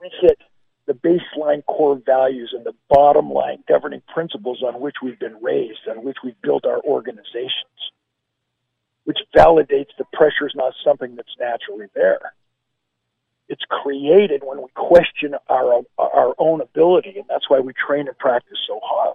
We 0.00 0.10
hit 0.20 0.38
the 0.86 0.94
baseline 0.94 1.64
core 1.66 2.00
values 2.04 2.54
and 2.56 2.64
the 2.64 2.74
bottom 2.88 3.30
line 3.30 3.62
governing 3.68 4.02
principles 4.12 4.62
on 4.62 4.80
which 4.80 4.96
we've 5.02 5.18
been 5.18 5.36
raised, 5.42 5.80
on 5.88 6.02
which 6.02 6.16
we've 6.24 6.40
built 6.42 6.64
our 6.64 6.80
organizations, 6.80 7.92
which 9.04 9.18
validates 9.36 9.90
the 9.98 10.04
pressure 10.12 10.46
is 10.46 10.54
not 10.54 10.72
something 10.84 11.14
that's 11.16 11.36
naturally 11.38 11.86
there. 11.94 12.32
It's 13.50 13.64
created 13.68 14.42
when 14.44 14.58
we 14.58 14.68
question 14.74 15.34
our 15.48 15.82
our 15.98 16.34
own 16.38 16.60
ability, 16.60 17.14
and 17.16 17.24
that's 17.28 17.48
why 17.48 17.60
we 17.60 17.72
train 17.72 18.06
and 18.08 18.18
practice 18.18 18.58
so 18.66 18.78
hard. 18.82 19.14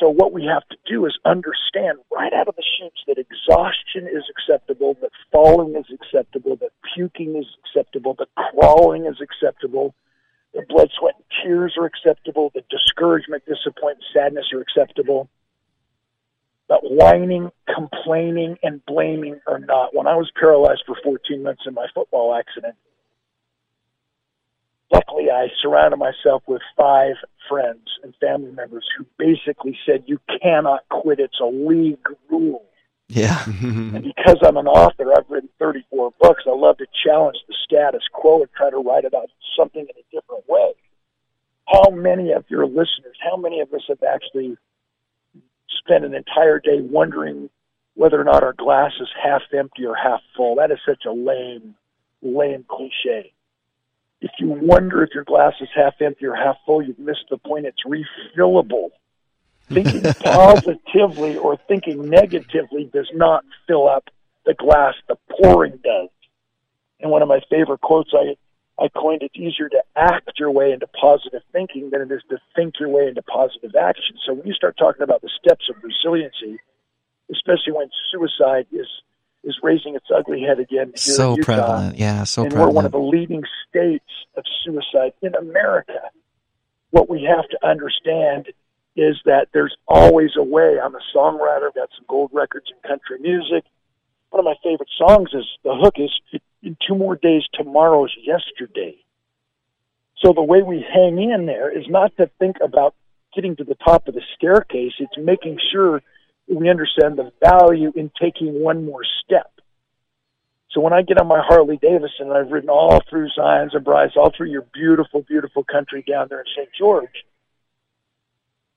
So, 0.00 0.08
what 0.08 0.32
we 0.32 0.44
have 0.46 0.66
to 0.68 0.76
do 0.86 1.06
is 1.06 1.18
understand 1.24 1.98
right 2.10 2.32
out 2.32 2.48
of 2.48 2.56
the 2.56 2.64
chutes 2.78 3.02
that 3.06 3.18
exhaustion 3.18 4.08
is 4.08 4.24
acceptable, 4.30 4.96
that 5.00 5.10
falling 5.30 5.76
is 5.76 5.86
acceptable, 5.92 6.56
that 6.56 6.70
puking 6.94 7.36
is 7.36 7.46
acceptable, 7.64 8.14
that 8.18 8.28
crawling 8.34 9.06
is 9.06 9.20
acceptable, 9.20 9.94
that 10.54 10.68
blood, 10.68 10.90
sweat, 10.98 11.14
and 11.16 11.24
tears 11.42 11.74
are 11.78 11.86
acceptable, 11.86 12.50
that 12.54 12.68
discouragement, 12.68 13.44
disappointment, 13.46 14.04
sadness 14.14 14.46
are 14.52 14.60
acceptable, 14.60 15.28
that 16.68 16.80
whining, 16.82 17.50
complaining, 17.72 18.56
and 18.62 18.84
blaming 18.86 19.40
are 19.46 19.58
not. 19.58 19.94
When 19.94 20.06
I 20.06 20.16
was 20.16 20.30
paralyzed 20.38 20.84
for 20.86 20.96
14 21.02 21.42
months 21.42 21.62
in 21.66 21.74
my 21.74 21.86
football 21.94 22.34
accident, 22.34 22.76
luckily 24.92 25.30
I 25.30 25.48
surrounded 25.60 25.96
myself 25.96 26.42
with 26.46 26.62
five 26.76 27.14
friends 27.48 27.88
and 28.02 28.14
family 28.20 28.52
members 28.52 28.86
who 28.96 29.06
basically 29.18 29.78
said, 29.86 30.04
You 30.06 30.18
cannot 30.42 30.88
quit. 30.90 31.18
It's 31.18 31.40
a 31.40 31.46
league 31.46 32.06
rule. 32.30 32.64
Yeah. 33.08 33.44
And 33.62 34.04
because 34.04 34.38
I'm 34.42 34.56
an 34.56 34.66
author, 34.66 35.12
I've 35.12 35.28
written 35.28 35.50
34 35.58 36.12
books. 36.20 36.44
I 36.46 36.54
love 36.54 36.78
to 36.78 36.86
challenge 37.04 37.36
the 37.46 37.54
status 37.64 38.02
quo 38.12 38.40
and 38.40 38.50
try 38.56 38.70
to 38.70 38.78
write 38.78 39.04
about 39.04 39.28
something 39.56 39.82
in 39.82 39.88
a 39.88 40.04
different 40.14 40.44
way. 40.48 40.72
How 41.66 41.90
many 41.90 42.32
of 42.32 42.44
your 42.48 42.66
listeners, 42.66 43.16
how 43.20 43.36
many 43.36 43.60
of 43.60 43.72
us 43.72 43.82
have 43.88 44.02
actually 44.02 44.56
spent 45.68 46.04
an 46.04 46.14
entire 46.14 46.58
day 46.58 46.80
wondering 46.80 47.50
whether 47.94 48.20
or 48.20 48.24
not 48.24 48.42
our 48.42 48.54
glass 48.54 48.92
is 49.00 49.08
half 49.22 49.42
empty 49.56 49.84
or 49.84 49.94
half 49.94 50.20
full? 50.36 50.56
That 50.56 50.70
is 50.70 50.78
such 50.86 51.04
a 51.06 51.12
lame, 51.12 51.74
lame 52.22 52.64
cliche. 52.68 53.32
If 54.22 54.30
you 54.38 54.48
wonder 54.48 55.02
if 55.02 55.10
your 55.14 55.24
glass 55.24 55.54
is 55.60 55.68
half 55.74 56.00
empty 56.00 56.26
or 56.26 56.34
half 56.34 56.56
full, 56.64 56.80
you've 56.80 56.98
missed 56.98 57.26
the 57.28 57.38
point. 57.38 57.66
It's 57.66 57.82
refillable. 57.84 58.90
Thinking 59.68 60.02
positively 60.22 61.36
or 61.36 61.56
thinking 61.68 62.08
negatively 62.08 62.90
does 62.92 63.10
not 63.14 63.44
fill 63.66 63.88
up 63.88 64.10
the 64.46 64.54
glass. 64.54 64.94
The 65.08 65.16
pouring 65.30 65.78
does. 65.82 66.08
And 67.00 67.10
one 67.10 67.22
of 67.22 67.28
my 67.28 67.40
favorite 67.50 67.80
quotes 67.80 68.10
I 68.14 68.36
I 68.78 68.88
coined 68.88 69.22
it's 69.22 69.36
easier 69.36 69.68
to 69.68 69.82
act 69.96 70.38
your 70.38 70.50
way 70.50 70.72
into 70.72 70.86
positive 70.86 71.42
thinking 71.52 71.90
than 71.90 72.02
it 72.02 72.10
is 72.10 72.22
to 72.30 72.38
think 72.56 72.80
your 72.80 72.88
way 72.88 73.06
into 73.06 73.22
positive 73.22 73.74
action. 73.74 74.16
So 74.24 74.34
when 74.34 74.46
you 74.46 74.54
start 74.54 74.76
talking 74.76 75.02
about 75.02 75.22
the 75.22 75.30
steps 75.38 75.68
of 75.68 75.76
resiliency, 75.82 76.58
especially 77.30 77.72
when 77.72 77.90
suicide 78.10 78.66
is 78.72 78.88
is 79.44 79.58
raising 79.62 79.96
its 79.96 80.06
ugly 80.14 80.42
head 80.42 80.58
again 80.58 80.88
here 80.88 80.96
So 80.96 81.30
in 81.30 81.36
Utah, 81.36 81.44
prevalent. 81.44 81.98
Yeah. 81.98 82.24
So 82.24 82.44
and 82.44 82.52
we're 82.52 82.68
one 82.68 82.86
of 82.86 82.92
the 82.92 82.98
leading 82.98 83.42
states 83.68 84.04
of 84.36 84.44
suicide 84.64 85.12
in 85.20 85.34
America. 85.34 86.00
What 86.90 87.08
we 87.08 87.24
have 87.24 87.48
to 87.48 87.66
understand 87.66 88.48
is 88.96 89.16
that 89.24 89.48
there's 89.52 89.74
always 89.88 90.30
a 90.36 90.42
way. 90.42 90.78
I'm 90.78 90.94
a 90.94 91.00
songwriter, 91.14 91.68
I've 91.68 91.74
got 91.74 91.88
some 91.96 92.04
gold 92.08 92.30
records 92.32 92.66
in 92.70 92.88
country 92.88 93.18
music. 93.20 93.64
One 94.30 94.40
of 94.40 94.44
my 94.44 94.54
favorite 94.62 94.88
songs 94.96 95.30
is 95.32 95.44
the 95.64 95.74
hook 95.74 95.94
is 95.98 96.40
in 96.62 96.76
two 96.86 96.94
more 96.94 97.16
days, 97.16 97.42
tomorrow's 97.52 98.14
yesterday. 98.22 98.96
So 100.18 100.32
the 100.32 100.42
way 100.42 100.62
we 100.62 100.84
hang 100.88 101.18
in 101.18 101.46
there 101.46 101.76
is 101.76 101.84
not 101.88 102.16
to 102.18 102.30
think 102.38 102.56
about 102.62 102.94
getting 103.34 103.56
to 103.56 103.64
the 103.64 103.74
top 103.74 104.08
of 104.08 104.14
the 104.14 104.22
staircase. 104.36 104.92
It's 104.98 105.16
making 105.18 105.58
sure 105.72 106.02
we 106.48 106.68
understand 106.68 107.16
the 107.18 107.32
value 107.40 107.92
in 107.94 108.10
taking 108.20 108.62
one 108.62 108.84
more 108.84 109.02
step. 109.24 109.50
So 110.70 110.80
when 110.80 110.92
I 110.92 111.02
get 111.02 111.18
on 111.18 111.26
my 111.26 111.40
Harley 111.42 111.78
Davidson, 111.80 112.28
and 112.28 112.32
I've 112.32 112.50
ridden 112.50 112.70
all 112.70 113.00
through 113.08 113.28
Zions 113.36 113.74
and 113.74 113.84
Bryce, 113.84 114.12
all 114.16 114.32
through 114.34 114.50
your 114.50 114.66
beautiful, 114.72 115.22
beautiful 115.22 115.64
country 115.64 116.02
down 116.06 116.28
there 116.30 116.40
in 116.40 116.46
St. 116.56 116.68
George, 116.78 117.24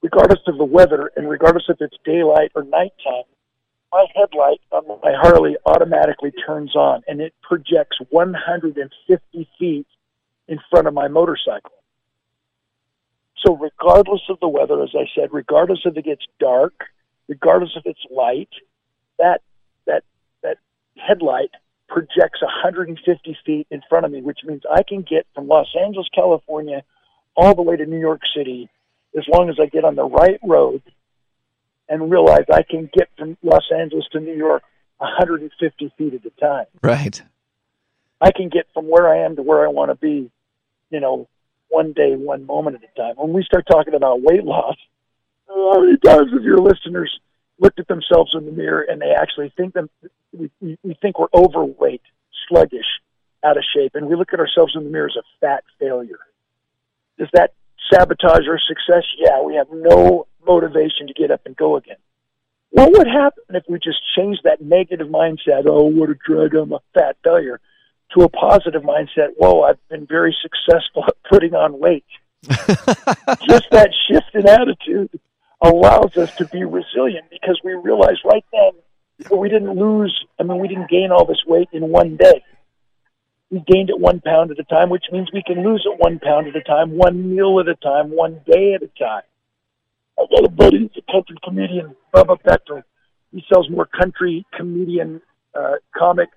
regardless 0.01 0.41
of 0.47 0.57
the 0.57 0.65
weather 0.65 1.11
and 1.15 1.29
regardless 1.29 1.65
if 1.69 1.77
it's 1.79 1.95
daylight 2.03 2.51
or 2.53 2.63
nighttime, 2.63 3.23
my 3.91 4.05
headlight 4.13 4.59
on 4.71 4.85
my 5.01 5.13
Harley 5.13 5.55
automatically 5.65 6.31
turns 6.45 6.75
on 6.75 7.01
and 7.07 7.21
it 7.21 7.33
projects 7.41 7.97
150 8.09 9.49
feet 9.57 9.87
in 10.47 10.59
front 10.69 10.87
of 10.87 10.93
my 10.93 11.07
motorcycle. 11.07 11.71
So 13.45 13.55
regardless 13.55 14.21
of 14.29 14.39
the 14.41 14.49
weather, 14.49 14.83
as 14.83 14.89
I 14.95 15.05
said, 15.15 15.29
regardless 15.31 15.79
if 15.85 15.95
it 15.95 16.03
gets 16.03 16.25
dark, 16.39 16.73
regardless 17.27 17.75
of 17.75 17.83
it's 17.85 17.99
light, 18.09 18.49
that 19.19 19.41
that 19.85 20.03
that 20.43 20.57
headlight 20.97 21.51
projects 21.87 22.41
150 22.41 23.37
feet 23.45 23.67
in 23.69 23.81
front 23.87 24.05
of 24.05 24.11
me, 24.11 24.21
which 24.21 24.39
means 24.43 24.63
I 24.71 24.83
can 24.83 25.01
get 25.01 25.27
from 25.33 25.47
Los 25.47 25.73
Angeles, 25.79 26.07
California, 26.13 26.83
all 27.35 27.55
the 27.55 27.61
way 27.61 27.75
to 27.75 27.85
New 27.85 27.99
York 27.99 28.21
City, 28.35 28.69
as 29.17 29.25
long 29.27 29.49
as 29.49 29.57
I 29.59 29.67
get 29.67 29.83
on 29.83 29.95
the 29.95 30.05
right 30.05 30.39
road 30.43 30.81
and 31.87 32.09
realize 32.11 32.45
I 32.51 32.63
can 32.63 32.89
get 32.93 33.09
from 33.17 33.37
Los 33.43 33.69
Angeles 33.71 34.05
to 34.11 34.19
New 34.19 34.35
York 34.35 34.63
150 34.97 35.93
feet 35.97 36.13
at 36.13 36.25
a 36.25 36.29
time. 36.41 36.65
Right. 36.81 37.21
I 38.21 38.31
can 38.31 38.49
get 38.49 38.67
from 38.73 38.89
where 38.89 39.07
I 39.07 39.25
am 39.25 39.35
to 39.35 39.41
where 39.41 39.63
I 39.65 39.69
want 39.69 39.91
to 39.91 39.95
be, 39.95 40.31
you 40.89 40.99
know, 40.99 41.27
one 41.69 41.93
day, 41.93 42.15
one 42.15 42.45
moment 42.45 42.77
at 42.77 42.89
a 42.89 42.99
time. 42.99 43.15
When 43.17 43.33
we 43.33 43.43
start 43.43 43.65
talking 43.69 43.93
about 43.93 44.21
weight 44.21 44.43
loss, 44.43 44.77
how 45.47 45.81
many 45.81 45.97
times 45.97 46.31
have 46.33 46.43
your 46.43 46.59
listeners 46.59 47.19
looked 47.59 47.79
at 47.79 47.87
themselves 47.87 48.31
in 48.33 48.45
the 48.45 48.51
mirror 48.51 48.81
and 48.81 49.01
they 49.01 49.11
actually 49.11 49.53
think 49.55 49.73
them 49.73 49.89
we, 50.33 50.49
we 50.83 50.93
think 51.01 51.17
we're 51.17 51.27
overweight, 51.33 52.01
sluggish, 52.47 52.85
out 53.43 53.57
of 53.57 53.63
shape, 53.75 53.95
and 53.95 54.07
we 54.07 54.15
look 54.15 54.33
at 54.33 54.39
ourselves 54.39 54.73
in 54.75 54.83
the 54.83 54.89
mirror 54.89 55.09
as 55.09 55.15
a 55.15 55.23
fat 55.39 55.63
failure. 55.79 56.19
Does 57.17 57.29
that 57.33 57.53
sabotage 57.91 58.47
our 58.47 58.59
success? 58.59 59.03
Yeah, 59.17 59.41
we 59.41 59.55
have 59.55 59.67
no 59.71 60.27
motivation 60.45 61.07
to 61.07 61.13
get 61.13 61.31
up 61.31 61.41
and 61.45 61.55
go 61.55 61.77
again. 61.77 61.97
What 62.71 62.91
would 62.91 63.07
happen 63.07 63.43
if 63.55 63.63
we 63.69 63.79
just 63.79 63.99
changed 64.17 64.41
that 64.43 64.61
negative 64.61 65.07
mindset, 65.07 65.65
oh, 65.65 65.83
what 65.83 66.09
a 66.09 66.15
drug, 66.15 66.55
I'm 66.55 66.73
a 66.73 66.79
fat 66.93 67.15
failure, 67.23 67.61
to 68.13 68.23
a 68.23 68.29
positive 68.29 68.83
mindset, 68.83 69.29
whoa, 69.37 69.61
I've 69.61 69.87
been 69.87 70.05
very 70.05 70.35
successful 70.41 71.05
at 71.07 71.15
putting 71.29 71.53
on 71.53 71.79
weight. 71.79 72.05
just 72.43 73.69
that 73.71 73.91
shift 74.07 74.35
in 74.35 74.47
attitude 74.47 75.09
allows 75.61 76.17
us 76.17 76.35
to 76.35 76.45
be 76.45 76.63
resilient 76.63 77.29
because 77.29 77.59
we 77.63 77.73
realize 77.73 78.17
right 78.25 78.45
then 78.51 78.71
that 79.19 79.35
we 79.35 79.49
didn't 79.49 79.77
lose, 79.77 80.25
I 80.39 80.43
mean, 80.43 80.59
we 80.59 80.67
didn't 80.67 80.89
gain 80.89 81.11
all 81.11 81.25
this 81.25 81.43
weight 81.47 81.69
in 81.71 81.89
one 81.89 82.17
day. 82.17 82.43
We 83.49 83.63
gained 83.67 83.89
it 83.89 83.99
one 83.99 84.21
pound 84.21 84.51
at 84.51 84.59
a 84.59 84.63
time, 84.63 84.89
which 84.89 85.05
means 85.11 85.29
we 85.31 85.43
can 85.43 85.63
lose 85.63 85.85
it 85.85 85.99
one 85.99 86.19
pound 86.19 86.47
at 86.47 86.55
a 86.55 86.61
time, 86.61 86.97
one 86.97 87.35
meal 87.35 87.59
at 87.59 87.67
a 87.67 87.75
time, 87.75 88.09
one 88.09 88.41
day 88.45 88.73
at 88.73 88.81
a 88.81 88.89
time. 88.99 89.23
I 90.19 90.25
got 90.29 90.45
a 90.45 90.49
buddy, 90.49 90.79
he's 90.79 91.03
a 91.07 91.11
country 91.11 91.37
comedian, 91.43 91.95
Bubba 92.13 92.41
Bechtel. 92.41 92.83
He 93.31 93.43
sells 93.51 93.69
more 93.69 93.85
country 93.85 94.45
comedian 94.53 95.21
uh, 95.53 95.73
comic 95.95 96.29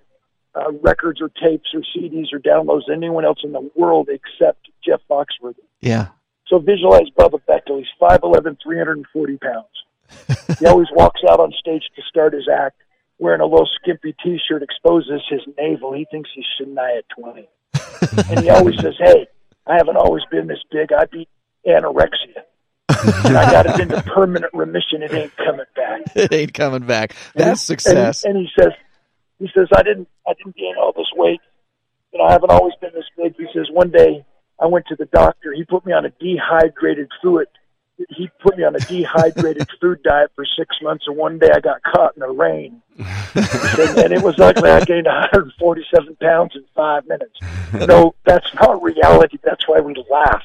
uh, 0.54 0.72
records 0.82 1.20
or 1.20 1.28
tapes 1.28 1.72
or 1.74 1.80
CDs 1.80 2.32
or 2.32 2.38
downloads 2.38 2.82
than 2.88 2.96
anyone 2.96 3.24
else 3.24 3.38
in 3.44 3.52
the 3.52 3.70
world 3.74 4.08
except 4.10 4.68
Jeff 4.84 5.00
Foxworthy. 5.08 5.54
Yeah. 5.80 6.08
So 6.48 6.58
visualize 6.58 7.08
Bubba 7.18 7.40
Bechtel. 7.48 7.78
He's 7.78 7.86
5'11", 8.00 8.56
340 8.62 9.36
pounds. 9.38 10.58
he 10.58 10.66
always 10.66 10.88
walks 10.92 11.20
out 11.28 11.40
on 11.40 11.52
stage 11.58 11.82
to 11.96 12.02
start 12.08 12.32
his 12.32 12.48
act 12.48 12.80
wearing 13.18 13.40
a 13.40 13.46
little 13.46 13.68
skimpy 13.82 14.14
T-shirt, 14.22 14.62
exposes 14.62 15.22
his 15.28 15.40
navel. 15.58 15.92
He 15.92 16.06
thinks 16.10 16.30
he's 16.34 16.44
Shania 16.60 17.02
Twain. 17.14 17.46
and 18.30 18.40
he 18.40 18.48
always 18.48 18.80
says, 18.80 18.94
hey, 18.98 19.26
I 19.66 19.76
haven't 19.76 19.96
always 19.96 20.22
been 20.30 20.46
this 20.46 20.62
big. 20.70 20.92
I 20.92 21.04
beat 21.06 21.28
anorexia. 21.66 22.42
and 23.24 23.36
I 23.36 23.50
got 23.50 23.66
it 23.66 23.80
into 23.80 24.00
permanent 24.02 24.54
remission. 24.54 25.02
It 25.02 25.12
ain't 25.12 25.36
coming 25.36 25.66
back. 25.76 26.00
It 26.14 26.32
ain't 26.32 26.54
coming 26.54 26.86
back. 26.86 27.14
And 27.34 27.44
That's 27.44 27.60
he- 27.62 27.66
success. 27.66 28.24
And, 28.24 28.36
and 28.36 28.46
he 28.46 28.50
says, 28.62 28.72
he 29.38 29.48
says, 29.54 29.68
I 29.76 29.82
didn't, 29.82 30.08
I 30.26 30.32
didn't 30.34 30.56
gain 30.56 30.74
all 30.80 30.92
this 30.92 31.06
weight. 31.14 31.40
You 32.12 32.18
know, 32.20 32.24
I 32.24 32.32
haven't 32.32 32.50
always 32.50 32.72
been 32.80 32.90
this 32.94 33.04
big. 33.16 33.34
He 33.36 33.46
says, 33.52 33.66
one 33.70 33.90
day 33.90 34.24
I 34.60 34.66
went 34.66 34.86
to 34.86 34.96
the 34.96 35.06
doctor. 35.06 35.52
He 35.52 35.64
put 35.64 35.86
me 35.86 35.92
on 35.92 36.04
a 36.04 36.10
dehydrated 36.10 37.08
food. 37.22 37.46
He 38.10 38.30
put 38.40 38.56
me 38.56 38.64
on 38.64 38.76
a 38.76 38.80
dehydrated 38.80 39.68
food 39.80 40.02
diet 40.02 40.30
for 40.34 40.44
six 40.44 40.76
months, 40.82 41.04
and 41.06 41.16
one 41.16 41.38
day 41.38 41.50
I 41.52 41.60
got 41.60 41.82
caught 41.82 42.16
in 42.16 42.20
the 42.20 42.28
rain, 42.28 42.80
and, 42.96 43.98
and 43.98 44.12
it 44.12 44.22
was 44.22 44.38
ugly. 44.38 44.70
I 44.70 44.84
gained 44.84 45.06
147 45.06 46.16
pounds 46.16 46.52
in 46.54 46.64
five 46.74 47.06
minutes. 47.06 47.38
No, 47.72 48.14
that's 48.24 48.52
not 48.54 48.82
reality. 48.82 49.38
That's 49.42 49.66
why 49.66 49.80
we 49.80 49.94
laugh. 50.10 50.42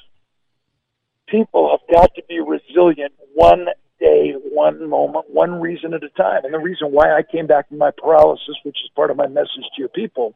People 1.28 1.69
have 1.71 1.95
got 1.95 2.13
to 2.15 2.23
be 2.28 2.39
resilient 2.39 3.13
one 3.34 3.67
day, 3.99 4.34
one 4.52 4.89
moment, 4.89 5.26
one 5.30 5.62
reason 5.62 5.93
at 5.93 6.04
a 6.04 6.10
time. 6.10 6.45
And 6.45 6.54
the 6.54 6.60
reason 6.60 6.91
why 6.91 7.15
I 7.15 7.23
came 7.23 7.47
back 7.47 7.69
from 7.69 7.78
my 7.78 7.91
paralysis, 7.91 8.56
which 8.63 8.78
is 8.84 8.89
part 8.95 9.12
of 9.12 9.17
my 9.17 9.28
message 9.28 9.63
to 9.76 9.80
your 9.80 9.89
people, 9.89 10.36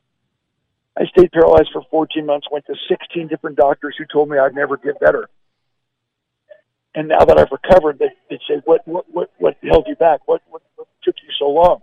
I 0.98 1.06
stayed 1.06 1.32
paralyzed 1.32 1.70
for 1.72 1.84
14 1.92 2.26
months, 2.26 2.48
went 2.52 2.66
to 2.66 2.76
16 2.90 3.28
different 3.28 3.56
doctors 3.56 3.96
who 3.98 4.06
told 4.12 4.30
me 4.30 4.38
I'd 4.40 4.56
never 4.56 4.78
get 4.78 5.00
better. 5.00 5.30
And 6.96 7.10
now 7.10 7.24
that 7.24 7.38
I've 7.38 7.52
recovered, 7.52 8.00
they, 8.00 8.10
they 8.32 8.40
say, 8.50 8.62
what, 8.66 8.88
what, 8.88 9.06
what, 9.12 9.32
what 9.38 9.58
held 9.62 9.86
you 9.88 9.96
back? 9.96 10.22
What, 10.26 10.42
what, 10.50 10.64
what 10.76 10.88
took 11.04 11.14
you 11.22 11.30
so 11.38 11.50
long? 11.50 11.82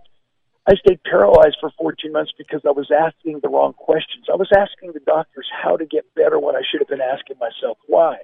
I 0.67 0.75
stayed 0.75 1.01
paralyzed 1.03 1.57
for 1.61 1.71
14 1.77 2.11
months 2.11 2.33
because 2.37 2.61
I 2.67 2.71
was 2.71 2.91
asking 2.91 3.39
the 3.41 3.47
wrong 3.47 3.71
questions. 3.73 4.25
I 4.29 4.35
was 4.35 4.49
asking 4.53 4.91
the 4.91 4.99
doctors 4.99 5.47
how 5.63 5.77
to 5.77 5.85
get 5.85 6.13
better 6.15 6.37
when 6.37 6.55
I 6.55 6.61
should 6.69 6.81
have 6.81 6.89
been 6.89 6.99
asking 6.99 7.37
myself 7.39 7.77
why. 7.87 8.17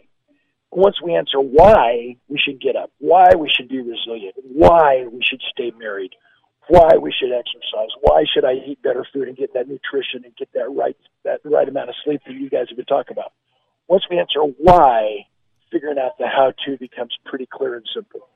Once 0.71 1.01
we 1.01 1.15
answer 1.15 1.39
why 1.39 2.17
we 2.27 2.37
should 2.37 2.59
get 2.59 2.75
up, 2.75 2.91
why 2.99 3.35
we 3.37 3.49
should 3.49 3.69
be 3.69 3.79
resilient, 3.79 4.35
why 4.43 5.05
we 5.09 5.21
should 5.21 5.41
stay 5.51 5.71
married, 5.77 6.11
why 6.67 6.97
we 6.97 7.11
should 7.11 7.31
exercise, 7.31 7.89
why 8.01 8.23
should 8.33 8.45
I 8.45 8.53
eat 8.53 8.81
better 8.81 9.05
food 9.11 9.27
and 9.27 9.37
get 9.37 9.53
that 9.53 9.67
nutrition 9.67 10.23
and 10.23 10.35
get 10.37 10.49
that 10.53 10.69
right 10.69 10.95
that 11.23 11.41
right 11.43 11.67
amount 11.67 11.89
of 11.89 11.95
sleep 12.03 12.21
that 12.25 12.33
you 12.33 12.49
guys 12.49 12.65
have 12.69 12.77
been 12.77 12.85
talking 12.85 13.13
about. 13.13 13.33
Once 13.87 14.03
we 14.09 14.17
answer 14.17 14.39
why, 14.39 15.25
figuring 15.71 15.97
out 15.97 16.17
the 16.17 16.27
how 16.27 16.53
to 16.65 16.77
becomes 16.77 17.17
pretty 17.25 17.47
clear 17.51 17.75
and 17.75 17.85
simple. 17.93 18.27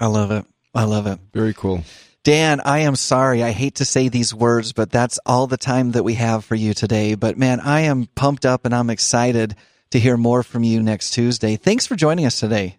I 0.00 0.06
love 0.06 0.30
it. 0.30 0.44
I 0.74 0.84
love 0.84 1.06
it. 1.06 1.18
Very 1.32 1.54
cool. 1.54 1.82
Dan, 2.24 2.60
I 2.60 2.80
am 2.80 2.94
sorry. 2.94 3.42
I 3.42 3.50
hate 3.50 3.76
to 3.76 3.84
say 3.84 4.08
these 4.08 4.32
words, 4.32 4.72
but 4.72 4.90
that's 4.90 5.18
all 5.26 5.46
the 5.48 5.56
time 5.56 5.92
that 5.92 6.04
we 6.04 6.14
have 6.14 6.44
for 6.44 6.54
you 6.54 6.72
today. 6.72 7.14
But 7.14 7.36
man, 7.36 7.60
I 7.60 7.80
am 7.80 8.06
pumped 8.14 8.46
up 8.46 8.64
and 8.64 8.74
I'm 8.74 8.90
excited 8.90 9.56
to 9.90 9.98
hear 9.98 10.16
more 10.16 10.42
from 10.42 10.64
you 10.64 10.82
next 10.82 11.10
Tuesday. 11.10 11.56
Thanks 11.56 11.86
for 11.86 11.96
joining 11.96 12.24
us 12.24 12.38
today. 12.38 12.76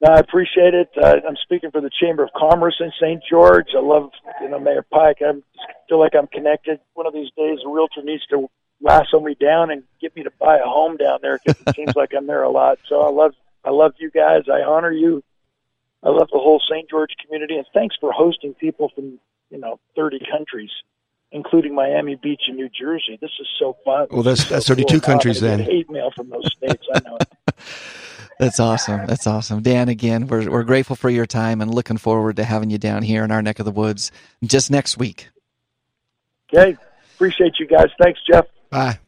No, 0.00 0.12
I 0.12 0.20
appreciate 0.20 0.74
it. 0.74 0.90
Uh, 0.96 1.16
I'm 1.26 1.36
speaking 1.42 1.72
for 1.72 1.80
the 1.80 1.90
Chamber 1.90 2.22
of 2.22 2.30
Commerce 2.36 2.76
in 2.80 2.92
St. 3.00 3.20
George. 3.28 3.68
I 3.76 3.80
love, 3.80 4.10
you 4.40 4.48
know, 4.48 4.60
Mayor 4.60 4.84
Pike. 4.88 5.18
I 5.20 5.32
feel 5.88 5.98
like 5.98 6.14
I'm 6.14 6.28
connected. 6.28 6.78
One 6.94 7.06
of 7.06 7.12
these 7.12 7.30
days, 7.36 7.58
a 7.66 7.68
realtor 7.68 8.02
needs 8.04 8.24
to 8.26 8.48
lasso 8.80 9.18
me 9.18 9.34
down 9.34 9.72
and 9.72 9.82
get 10.00 10.14
me 10.14 10.22
to 10.22 10.30
buy 10.38 10.58
a 10.58 10.64
home 10.64 10.96
down 10.96 11.18
there 11.20 11.40
because 11.44 11.60
it 11.66 11.74
seems 11.74 11.96
like 11.96 12.12
I'm 12.16 12.28
there 12.28 12.44
a 12.44 12.50
lot. 12.50 12.78
So 12.88 13.00
I 13.00 13.10
love, 13.10 13.34
I 13.64 13.70
love 13.70 13.94
you 13.98 14.10
guys. 14.10 14.42
I 14.48 14.62
honor 14.62 14.92
you. 14.92 15.24
I 16.04 16.10
love 16.10 16.28
the 16.32 16.38
whole 16.38 16.62
St. 16.70 16.88
George 16.88 17.10
community, 17.24 17.56
and 17.56 17.66
thanks 17.74 17.96
for 18.00 18.12
hosting 18.12 18.54
people 18.54 18.92
from, 18.94 19.18
you 19.50 19.58
know, 19.58 19.80
30 19.96 20.20
countries, 20.30 20.70
including 21.32 21.74
Miami 21.74 22.14
Beach 22.16 22.42
and 22.48 22.56
New 22.56 22.68
Jersey. 22.68 23.18
This 23.20 23.30
is 23.40 23.46
so 23.58 23.76
fun. 23.84 24.06
Well, 24.10 24.22
that's- 24.22 24.48
that's 24.48 24.66
so 24.66 24.74
32 24.74 25.00
cool. 25.00 25.00
Countries 25.00 25.40
then. 25.40 25.60
Hate 25.60 25.90
mail 25.90 26.10
from 26.16 26.30
those 26.30 26.50
states. 26.56 26.86
I 26.94 27.00
know. 27.04 27.18
That's 28.38 28.60
awesome. 28.60 29.04
That's 29.06 29.26
awesome. 29.26 29.62
Dan, 29.62 29.88
again, 29.88 30.28
we're, 30.28 30.48
we're 30.48 30.62
grateful 30.62 30.94
for 30.94 31.10
your 31.10 31.26
time 31.26 31.60
and 31.60 31.74
looking 31.74 31.96
forward 31.96 32.36
to 32.36 32.44
having 32.44 32.70
you 32.70 32.78
down 32.78 33.02
here 33.02 33.24
in 33.24 33.32
our 33.32 33.42
neck 33.42 33.58
of 33.58 33.64
the 33.64 33.72
woods 33.72 34.12
just 34.44 34.70
next 34.70 34.96
week. 34.96 35.28
Okay. 36.54 36.76
Appreciate 37.16 37.54
you 37.58 37.66
guys. 37.66 37.88
Thanks, 38.00 38.20
Jeff. 38.30 38.44
Bye. 38.70 39.00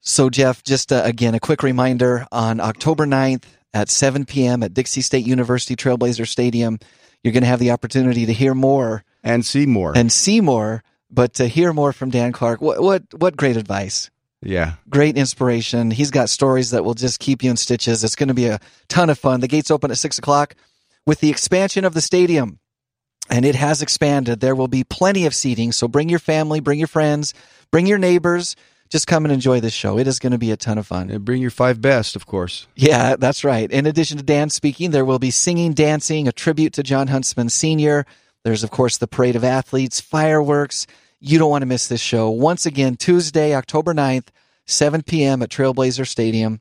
So, 0.00 0.30
Jeff, 0.30 0.64
just 0.64 0.92
uh, 0.94 1.02
again, 1.04 1.34
a 1.34 1.40
quick 1.40 1.62
reminder 1.62 2.26
on 2.32 2.58
October 2.58 3.04
9th 3.04 3.44
at 3.74 3.90
7 3.90 4.24
p.m. 4.24 4.62
at 4.62 4.72
Dixie 4.72 5.02
State 5.02 5.26
University 5.26 5.76
Trailblazer 5.76 6.26
Stadium, 6.26 6.78
you're 7.22 7.32
going 7.34 7.42
to 7.42 7.48
have 7.48 7.60
the 7.60 7.70
opportunity 7.72 8.24
to 8.24 8.32
hear 8.32 8.54
more 8.54 9.04
And 9.24 9.44
see 9.44 9.66
more. 9.66 9.96
and 9.96 10.12
see 10.12 10.40
more, 10.40 10.84
but 11.10 11.34
to 11.34 11.48
hear 11.48 11.72
more 11.72 11.92
from 11.92 12.10
Dan 12.10 12.30
Clark. 12.32 12.60
What, 12.60 12.80
what, 12.82 13.02
what 13.16 13.36
great 13.36 13.56
advice. 13.56 14.10
yeah. 14.42 14.74
Great 14.88 15.16
inspiration. 15.16 15.90
He's 15.90 16.10
got 16.10 16.28
stories 16.28 16.70
that 16.70 16.84
will 16.84 16.94
just 16.94 17.18
keep 17.18 17.42
you 17.42 17.50
in 17.50 17.56
stitches. 17.56 18.04
It's 18.04 18.16
going 18.16 18.28
to 18.28 18.34
be 18.34 18.46
a 18.46 18.60
ton 18.88 19.10
of 19.10 19.18
fun. 19.18 19.40
The 19.40 19.48
gates 19.48 19.70
open 19.70 19.90
at 19.90 19.98
six 19.98 20.18
o'clock 20.18 20.54
with 21.06 21.20
the 21.20 21.30
expansion 21.30 21.84
of 21.84 21.94
the 21.94 22.00
stadium. 22.00 22.58
And 23.30 23.46
it 23.46 23.54
has 23.54 23.80
expanded. 23.80 24.40
There 24.40 24.54
will 24.54 24.68
be 24.68 24.84
plenty 24.84 25.24
of 25.24 25.34
seating. 25.34 25.72
So 25.72 25.88
bring 25.88 26.10
your 26.10 26.18
family, 26.18 26.60
bring 26.60 26.78
your 26.78 26.88
friends, 26.88 27.32
bring 27.70 27.86
your 27.86 27.96
neighbors. 27.96 28.54
Just 28.90 29.06
come 29.06 29.24
and 29.24 29.32
enjoy 29.32 29.60
this 29.60 29.72
show. 29.72 29.98
It 29.98 30.06
is 30.06 30.18
going 30.18 30.32
to 30.32 30.38
be 30.38 30.50
a 30.50 30.58
ton 30.58 30.76
of 30.76 30.86
fun. 30.86 31.08
And 31.08 31.24
bring 31.24 31.40
your 31.40 31.50
five 31.50 31.80
best, 31.80 32.16
of 32.16 32.26
course. 32.26 32.66
Yeah, 32.76 33.16
that's 33.16 33.42
right. 33.42 33.70
In 33.70 33.86
addition 33.86 34.18
to 34.18 34.22
Dan 34.22 34.50
speaking, 34.50 34.90
there 34.90 35.06
will 35.06 35.18
be 35.18 35.30
singing, 35.30 35.72
dancing, 35.72 36.28
a 36.28 36.32
tribute 36.32 36.74
to 36.74 36.82
John 36.82 37.06
Huntsman 37.08 37.48
Sr., 37.48 38.04
There's, 38.44 38.62
of 38.62 38.70
course, 38.70 38.98
the 38.98 39.08
parade 39.08 39.36
of 39.36 39.44
athletes, 39.44 40.00
fireworks. 40.00 40.86
You 41.18 41.38
don't 41.38 41.50
want 41.50 41.62
to 41.62 41.66
miss 41.66 41.88
this 41.88 42.00
show. 42.00 42.30
Once 42.30 42.66
again, 42.66 42.96
Tuesday, 42.96 43.54
October 43.54 43.94
9th, 43.94 44.28
7 44.66 45.02
p.m. 45.02 45.42
at 45.42 45.48
Trailblazer 45.48 46.06
Stadium. 46.06 46.60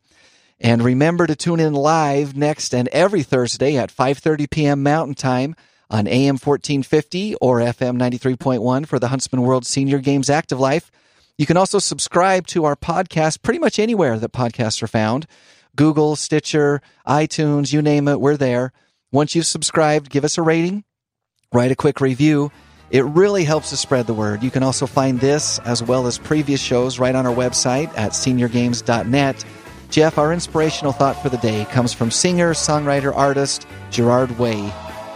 And 0.59 0.81
remember 0.81 1.27
to 1.27 1.35
tune 1.35 1.59
in 1.59 1.73
live 1.73 2.35
next 2.37 2.73
and 2.73 2.87
every 2.89 3.21
Thursday 3.21 3.75
at 3.75 3.93
5:30 3.93 4.49
p.m. 4.49 4.81
Mountain 4.81 5.15
Time 5.15 5.55
on 5.89 6.07
AM 6.07 6.35
1450 6.35 7.35
or 7.35 7.59
FM 7.59 7.99
93.1 7.99 8.87
for 8.87 8.97
the 8.97 9.09
Huntsman 9.09 9.41
World 9.41 9.65
Senior 9.65 9.99
Games 9.99 10.29
Active 10.29 10.59
Life. 10.59 10.89
You 11.37 11.45
can 11.45 11.57
also 11.57 11.79
subscribe 11.79 12.47
to 12.47 12.63
our 12.63 12.75
podcast 12.77 13.41
pretty 13.41 13.59
much 13.59 13.77
anywhere 13.77 14.17
that 14.19 14.31
podcasts 14.31 14.81
are 14.81 14.87
found. 14.87 15.25
Google, 15.75 16.15
Stitcher, 16.15 16.81
iTunes, 17.05 17.73
you 17.73 17.81
name 17.81 18.07
it, 18.07 18.21
we're 18.21 18.37
there. 18.37 18.71
Once 19.11 19.35
you've 19.35 19.45
subscribed, 19.45 20.09
give 20.09 20.23
us 20.23 20.37
a 20.37 20.41
rating, 20.41 20.83
write 21.53 21.71
a 21.71 21.75
quick 21.75 22.01
review. 22.01 22.51
It 22.89 23.05
really 23.05 23.43
helps 23.43 23.69
to 23.69 23.77
spread 23.77 24.07
the 24.07 24.13
word. 24.13 24.43
You 24.43 24.51
can 24.51 24.61
also 24.63 24.85
find 24.85 25.19
this 25.19 25.59
as 25.59 25.81
well 25.81 26.05
as 26.05 26.17
previous 26.17 26.61
shows 26.61 26.99
right 26.99 27.15
on 27.15 27.25
our 27.25 27.33
website 27.33 27.87
at 27.97 28.11
seniorgames.net. 28.11 29.45
Jeff, 29.89 30.17
our 30.17 30.33
inspirational 30.33 30.91
thought 30.91 31.21
for 31.21 31.29
the 31.29 31.37
day 31.37 31.65
comes 31.65 31.93
from 31.93 32.11
singer, 32.11 32.53
songwriter, 32.53 33.15
artist 33.15 33.67
Gerard 33.91 34.37
Way. 34.37 34.71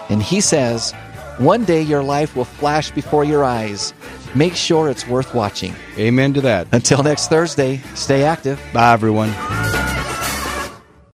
And 0.09 0.21
he 0.21 0.39
says, 0.39 0.93
One 1.39 1.65
day 1.65 1.81
your 1.81 2.03
life 2.03 2.35
will 2.35 2.45
flash 2.45 2.91
before 2.91 3.23
your 3.23 3.43
eyes. 3.43 3.93
Make 4.35 4.55
sure 4.55 4.89
it's 4.89 5.07
worth 5.07 5.33
watching. 5.33 5.73
Amen 5.97 6.33
to 6.35 6.41
that. 6.41 6.67
Until 6.71 7.01
next 7.03 7.27
Thursday, 7.27 7.77
stay 7.95 8.23
active. 8.23 8.61
Bye, 8.73 8.93
everyone. 8.93 9.33